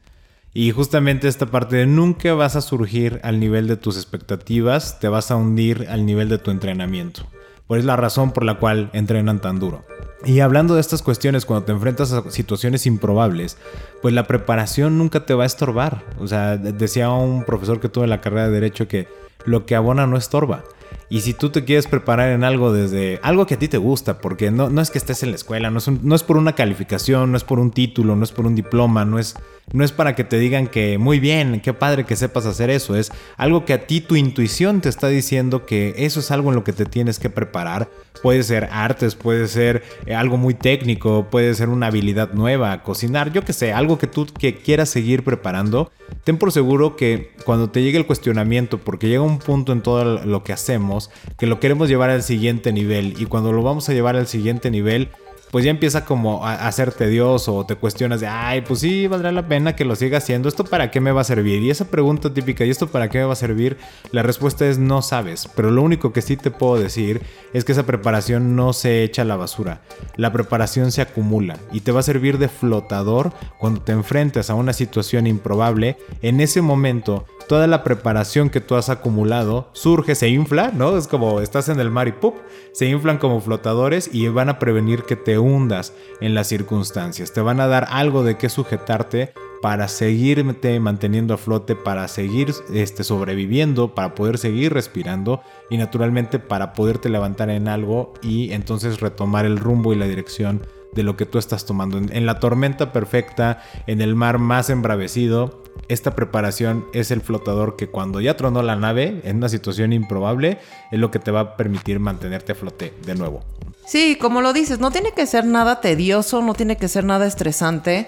Y 0.59 0.73
justamente 0.73 1.29
esta 1.29 1.47
parte 1.47 1.77
de 1.77 1.87
nunca 1.87 2.35
vas 2.35 2.57
a 2.57 2.61
surgir 2.61 3.21
al 3.23 3.39
nivel 3.39 3.69
de 3.69 3.77
tus 3.77 3.97
expectativas, 3.97 4.99
te 4.99 5.07
vas 5.07 5.31
a 5.31 5.37
hundir 5.37 5.87
al 5.89 6.05
nivel 6.05 6.29
de 6.29 6.39
tu 6.39 6.51
entrenamiento. 6.51 7.29
Pues 7.69 7.79
es 7.79 7.85
la 7.85 7.95
razón 7.95 8.33
por 8.33 8.45
la 8.45 8.59
cual 8.59 8.91
entrenan 8.93 9.41
tan 9.41 9.61
duro. 9.61 9.85
Y 10.25 10.41
hablando 10.41 10.75
de 10.75 10.81
estas 10.81 11.03
cuestiones, 11.03 11.47
cuando 11.47 11.67
te 11.67 11.71
enfrentas 11.71 12.11
a 12.11 12.29
situaciones 12.33 12.87
improbables, 12.87 13.57
pues 14.03 14.13
la 14.15 14.27
preparación 14.27 14.99
nunca 14.99 15.27
te 15.27 15.35
va 15.35 15.45
a 15.45 15.47
estorbar. 15.47 16.03
O 16.19 16.27
sea, 16.27 16.57
decía 16.57 17.09
un 17.11 17.45
profesor 17.45 17.79
que 17.79 17.89
tuve 17.89 18.07
en 18.07 18.11
la 18.11 18.21
carrera 18.21 18.49
de 18.49 18.55
Derecho 18.55 18.89
que 18.89 19.07
lo 19.45 19.65
que 19.65 19.77
abona 19.77 20.09
no 20.09 20.17
estorba. 20.17 20.65
Y 21.09 21.21
si 21.21 21.35
tú 21.35 21.51
te 21.51 21.65
quieres 21.65 21.87
preparar 21.87 22.31
en 22.31 22.43
algo 22.43 22.73
desde 22.73 23.21
algo 23.23 23.47
que 23.47 23.55
a 23.55 23.59
ti 23.61 23.69
te 23.69 23.79
gusta, 23.79 24.19
porque 24.19 24.51
no, 24.51 24.71
no 24.71 24.81
es 24.81 24.91
que 24.91 24.99
estés 24.99 25.23
en 25.23 25.31
la 25.31 25.37
escuela, 25.37 25.71
no 25.71 25.79
es, 25.79 25.89
no 25.89 26.17
es 26.17 26.25
por 26.25 26.37
una 26.37 26.57
calificación, 26.57 27.31
no 27.31 27.37
es 27.37 27.45
por 27.45 27.61
un 27.61 27.71
título, 27.71 28.17
no 28.17 28.25
es 28.25 28.33
por 28.33 28.47
un 28.47 28.57
diploma, 28.57 29.05
no 29.05 29.21
es, 29.21 29.37
no 29.73 29.85
es 29.85 29.93
para 29.93 30.15
que 30.15 30.25
te 30.25 30.39
digan 30.39 30.67
que 30.67 30.99
muy 30.99 31.21
bien, 31.21 31.61
qué 31.61 31.73
padre 31.73 32.05
que 32.05 32.17
sepas 32.17 32.47
hacer 32.47 32.71
eso, 32.71 32.97
es 32.97 33.13
algo 33.37 33.65
que 33.65 33.73
a 33.73 33.87
ti 33.87 34.01
tu 34.01 34.17
intuición 34.17 34.81
te 34.81 34.89
está 34.89 35.09
diciendo 35.09 35.67
que 35.67 35.95
eso 35.99 36.21
es 36.21 36.31
algo 36.31 36.51
en 36.51 36.57
lo 36.57 36.65
que 36.65 36.73
te 36.73 36.85
tienes 36.85 37.19
que 37.19 37.31
preparar. 37.31 37.89
Puede 38.23 38.43
ser 38.43 38.69
artes, 38.73 39.15
puede 39.15 39.47
ser 39.47 39.85
eh, 40.05 40.15
algo 40.15 40.37
muy 40.37 40.55
técnico, 40.55 41.29
puede 41.31 41.55
ser 41.55 41.69
una 41.69 41.87
habilidad 41.87 42.33
nueva, 42.33 42.83
cocinar, 42.83 43.33
yo 43.33 43.45
que 43.45 43.53
sé, 43.53 43.73
algo 43.73 43.99
que 43.99 44.09
tú 44.09 44.27
que 44.27 44.57
quieras 44.57 44.89
seguir 44.89 45.23
preparando. 45.23 45.93
Ten 46.25 46.37
por 46.37 46.51
seguro 46.51 46.97
que 46.97 47.31
cuando 47.45 47.71
te 47.71 47.83
llegue 47.83 47.99
el 47.99 48.07
cuestionamiento, 48.07 48.79
porque 48.79 49.09
llega 49.09 49.23
un 49.23 49.39
punto 49.39 49.73
en 49.73 49.83
todo 49.83 50.19
lo 50.25 50.43
que 50.43 50.53
hacemos, 50.53 51.11
que 51.39 51.47
lo 51.47 51.61
queremos 51.61 51.89
llevar 51.89 52.11
al 52.11 52.25
siguiente 52.25 52.73
nivel 52.73 53.15
y 53.19 53.27
cuando 53.27 53.53
lo 53.53 53.63
vamos 53.63 53.89
a 53.89 53.93
llevar 53.93 54.17
al 54.17 54.27
siguiente 54.27 54.71
nivel, 54.71 55.11
pues 55.51 55.65
ya 55.65 55.71
empieza 55.71 56.05
como 56.05 56.47
a, 56.47 56.67
a 56.67 56.73
ser 56.73 56.93
tedioso 56.93 57.55
o 57.55 57.67
te 57.67 57.77
cuestionas 57.77 58.21
de, 58.21 58.27
ay, 58.27 58.63
pues 58.63 58.81
sí, 58.81 59.07
valdrá 59.07 59.33
la 59.33 59.47
pena 59.47 59.75
que 59.75 59.85
lo 59.85 59.97
siga 59.97 60.19
haciendo, 60.19 60.49
¿esto 60.49 60.65
para 60.65 60.91
qué 60.91 61.01
me 61.01 61.13
va 61.13 61.23
a 61.23 61.25
servir? 61.25 61.63
Y 61.63 61.71
esa 61.71 61.87
pregunta 61.87 62.33
típica, 62.33 62.65
¿y 62.65 62.71
esto 62.71 62.89
para 62.89 63.09
qué 63.09 63.19
me 63.19 63.25
va 63.25 63.33
a 63.33 63.37
servir? 63.37 63.77
La 64.13 64.23
respuesta 64.23 64.67
es 64.67 64.79
no 64.79 65.03
sabes, 65.03 65.49
pero 65.55 65.71
lo 65.71 65.83
único 65.83 66.13
que 66.13 66.23
sí 66.23 66.37
te 66.37 66.51
puedo 66.51 66.81
decir 66.81 67.23
es 67.53 67.65
que 67.65 67.73
esa 67.73 67.87
preparación 67.87 68.57
no 68.57 68.73
se 68.73 69.03
echa 69.03 69.23
a 69.23 69.25
la 69.25 69.37
basura, 69.37 69.83
la 70.17 70.33
preparación 70.33 70.93
se 70.93 71.03
acumula 71.03 71.59
y 71.73 71.81
te 71.81 71.93
va 71.93 72.01
a 72.01 72.05
servir 72.05 72.39
de 72.39 72.49
flotador 72.49 73.33
cuando 73.59 73.81
te 73.81 73.93
enfrentas 73.93 74.51
a 74.51 74.55
una 74.55 74.73
situación 74.73 75.27
improbable, 75.27 75.97
en 76.23 76.41
ese 76.41 76.63
momento 76.63 77.27
toda 77.49 77.67
la 77.67 77.83
preparación 77.83 78.51
que 78.51 78.61
tú 78.61 78.77
has 78.77 78.91
acumulado 78.91 79.71
surge, 79.73 80.15
se 80.15 80.29
infla, 80.29 80.71
¿no? 80.73 80.97
Es 80.97 81.09
como 81.09 81.41
estás 81.41 81.69
en 81.69 81.81
el 81.81 81.91
mar 81.91 82.07
y 82.07 82.13
¡pup! 82.13 82.37
Se 82.73 82.87
inflan 82.87 83.19
como 83.19 83.41
flotadores 83.41 84.11
y 84.13 84.29
van 84.29 84.51
a 84.51 84.59
prevenir 84.59 85.03
que 85.03 85.17
te 85.17 85.39
hundas 85.39 85.95
en 86.21 86.35
las 86.35 86.47
circunstancias. 86.47 87.33
Te 87.33 87.41
van 87.41 87.61
a 87.61 87.67
dar 87.67 87.89
algo 87.91 88.23
de 88.23 88.37
qué 88.37 88.49
sujetarte 88.49 89.33
para 89.63 89.89
seguirte 89.89 90.79
manteniendo 90.79 91.35
a 91.35 91.39
flote, 91.39 91.75
para 91.75 92.07
seguir 92.07 92.55
este, 92.73 93.03
sobreviviendo, 93.03 93.95
para 93.95 94.15
poder 94.15 94.39
seguir 94.39 94.73
respirando 94.73 95.41
y 95.71 95.79
naturalmente 95.79 96.39
para 96.39 96.75
poderte 96.75 97.09
levantar 97.09 97.51
en 97.51 97.67
algo 97.67 98.15
y 98.23 98.53
entonces 98.53 99.01
retomar 99.01 99.47
el 99.47 99.59
rumbo 99.59 99.93
y 99.93 99.97
la 99.97 100.07
dirección 100.07 100.63
de 100.93 101.03
lo 101.03 101.17
que 101.17 101.27
tú 101.27 101.39
estás 101.39 101.67
tomando. 101.67 101.99
En, 101.99 102.15
en 102.15 102.27
la 102.27 102.39
tormenta 102.41 102.93
perfecta, 102.93 103.63
en 103.87 104.01
el 104.01 104.15
mar 104.15 104.39
más 104.39 104.71
embravecido, 104.71 105.63
esta 105.89 106.15
preparación 106.15 106.87
es 106.93 107.11
el 107.11 107.21
flotador 107.21 107.77
que 107.77 107.89
cuando 107.89 108.21
ya 108.21 108.37
tronó 108.37 108.63
la 108.63 108.77
nave 108.77 109.21
en 109.25 109.37
una 109.37 109.49
situación 109.49 109.93
improbable 109.93 110.59
es 110.91 110.99
lo 110.99 111.11
que 111.11 111.19
te 111.19 111.31
va 111.31 111.41
a 111.41 111.57
permitir 111.57 112.01
mantenerte 112.01 112.53
a 112.53 112.55
flote 112.55 112.93
de 113.05 113.15
nuevo. 113.15 113.43
Sí, 113.87 114.17
como 114.21 114.43
lo 114.43 114.53
dices, 114.53 114.81
no 114.81 114.91
tiene 114.91 115.13
que 115.13 115.27
ser 115.27 115.47
nada 115.47 115.81
tedioso, 115.81 116.43
no 116.43 116.55
tiene 116.55 116.77
que 116.77 116.89
ser 116.89 117.05
nada 117.05 117.27
estresante. 117.27 118.07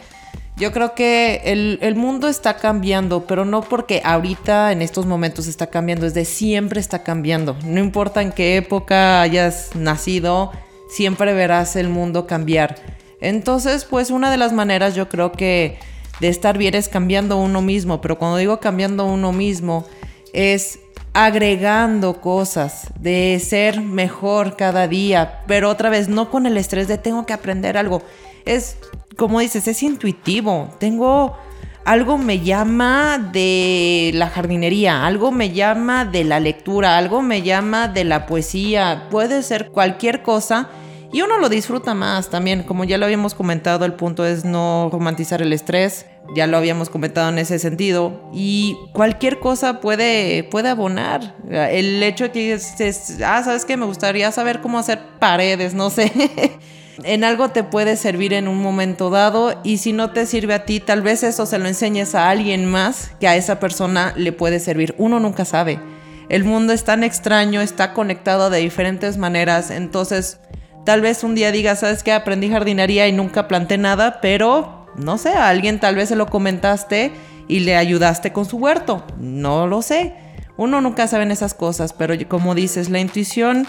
Yo 0.56 0.72
creo 0.72 0.94
que 0.94 1.40
el, 1.44 1.78
el, 1.80 1.96
mundo 1.96 2.28
está 2.28 2.58
cambiando, 2.58 3.24
pero 3.26 3.46
no 3.46 3.62
porque 3.62 4.02
ahorita 4.04 4.72
en 4.72 4.82
estos 4.82 5.06
momentos 5.06 5.46
está 5.46 5.68
cambiando, 5.68 6.06
es 6.06 6.12
de 6.12 6.26
siempre 6.26 6.80
está 6.80 7.02
cambiando. 7.02 7.56
No 7.64 7.80
importa 7.80 8.20
en 8.20 8.32
qué 8.32 8.58
época 8.58 9.22
hayas 9.22 9.74
nacido, 9.74 10.52
siempre 10.90 11.32
verás 11.32 11.76
el 11.76 11.88
mundo 11.88 12.26
cambiar. 12.26 12.76
Entonces, 13.22 13.84
pues 13.84 14.10
una 14.10 14.30
de 14.30 14.36
las 14.36 14.52
maneras 14.52 14.94
yo 14.94 15.08
creo 15.08 15.32
que 15.32 15.78
de 16.20 16.28
estar 16.28 16.58
bien 16.58 16.74
es 16.74 16.88
cambiando 16.88 17.36
uno 17.36 17.62
mismo, 17.62 18.00
pero 18.00 18.18
cuando 18.18 18.36
digo 18.36 18.60
cambiando 18.60 19.06
uno 19.06 19.32
mismo 19.32 19.86
es 20.32 20.78
agregando 21.12 22.20
cosas, 22.20 22.86
de 23.00 23.40
ser 23.44 23.80
mejor 23.80 24.56
cada 24.56 24.86
día, 24.86 25.40
pero 25.46 25.68
otra 25.68 25.90
vez 25.90 26.08
no 26.08 26.30
con 26.30 26.46
el 26.46 26.56
estrés 26.56 26.88
de 26.88 26.98
tengo 26.98 27.26
que 27.26 27.32
aprender 27.32 27.76
algo. 27.76 28.02
Es, 28.44 28.76
como 29.16 29.40
dices, 29.40 29.66
es 29.66 29.82
intuitivo. 29.82 30.70
Tengo, 30.78 31.36
algo 31.84 32.18
me 32.18 32.40
llama 32.40 33.18
de 33.32 34.12
la 34.14 34.28
jardinería, 34.28 35.04
algo 35.04 35.32
me 35.32 35.50
llama 35.50 36.04
de 36.04 36.24
la 36.24 36.38
lectura, 36.38 36.96
algo 36.96 37.22
me 37.22 37.42
llama 37.42 37.88
de 37.88 38.04
la 38.04 38.26
poesía, 38.26 39.08
puede 39.10 39.42
ser 39.42 39.70
cualquier 39.70 40.22
cosa. 40.22 40.68
Y 41.12 41.22
uno 41.22 41.38
lo 41.38 41.48
disfruta 41.48 41.92
más 41.92 42.30
también, 42.30 42.62
como 42.62 42.84
ya 42.84 42.96
lo 42.96 43.04
habíamos 43.04 43.34
comentado, 43.34 43.84
el 43.84 43.94
punto 43.94 44.24
es 44.24 44.44
no 44.44 44.88
romantizar 44.92 45.42
el 45.42 45.52
estrés, 45.52 46.06
ya 46.36 46.46
lo 46.46 46.56
habíamos 46.56 46.88
comentado 46.88 47.30
en 47.30 47.38
ese 47.38 47.58
sentido, 47.58 48.30
y 48.32 48.76
cualquier 48.92 49.40
cosa 49.40 49.80
puede, 49.80 50.44
puede 50.44 50.68
abonar. 50.68 51.34
El 51.50 52.00
hecho 52.04 52.24
de 52.24 52.30
que 52.30 52.54
dices, 52.54 53.18
ah, 53.24 53.42
¿sabes 53.42 53.64
qué? 53.64 53.76
Me 53.76 53.86
gustaría 53.86 54.30
saber 54.30 54.60
cómo 54.60 54.78
hacer 54.78 55.00
paredes, 55.18 55.74
no 55.74 55.90
sé. 55.90 56.12
en 57.02 57.24
algo 57.24 57.48
te 57.48 57.64
puede 57.64 57.96
servir 57.96 58.32
en 58.32 58.46
un 58.46 58.58
momento 58.62 59.10
dado 59.10 59.58
y 59.64 59.78
si 59.78 59.92
no 59.92 60.10
te 60.10 60.26
sirve 60.26 60.54
a 60.54 60.64
ti, 60.64 60.78
tal 60.78 61.02
vez 61.02 61.24
eso 61.24 61.46
se 61.46 61.58
lo 61.58 61.66
enseñes 61.66 62.14
a 62.14 62.30
alguien 62.30 62.66
más 62.66 63.10
que 63.18 63.26
a 63.26 63.36
esa 63.36 63.58
persona 63.58 64.12
le 64.16 64.32
puede 64.32 64.60
servir. 64.60 64.94
Uno 64.98 65.18
nunca 65.18 65.44
sabe. 65.44 65.80
El 66.28 66.44
mundo 66.44 66.72
es 66.72 66.84
tan 66.84 67.02
extraño, 67.02 67.60
está 67.60 67.92
conectado 67.92 68.50
de 68.50 68.60
diferentes 68.60 69.16
maneras, 69.16 69.72
entonces 69.72 70.38
Tal 70.84 71.02
vez 71.02 71.24
un 71.24 71.34
día 71.34 71.52
digas, 71.52 71.80
¿sabes 71.80 72.02
qué? 72.02 72.12
Aprendí 72.12 72.48
jardinería 72.48 73.06
y 73.06 73.12
nunca 73.12 73.48
planté 73.48 73.78
nada, 73.78 74.20
pero 74.20 74.86
no 74.96 75.18
sé, 75.18 75.30
a 75.30 75.48
alguien 75.48 75.78
tal 75.78 75.94
vez 75.94 76.08
se 76.08 76.16
lo 76.16 76.26
comentaste 76.26 77.12
y 77.48 77.60
le 77.60 77.76
ayudaste 77.76 78.32
con 78.32 78.44
su 78.44 78.58
huerto. 78.58 79.04
No 79.18 79.66
lo 79.66 79.82
sé. 79.82 80.14
Uno 80.56 80.80
nunca 80.80 81.06
sabe 81.06 81.30
esas 81.32 81.54
cosas, 81.54 81.92
pero 81.92 82.14
como 82.28 82.54
dices, 82.54 82.90
la 82.90 83.00
intuición 83.00 83.66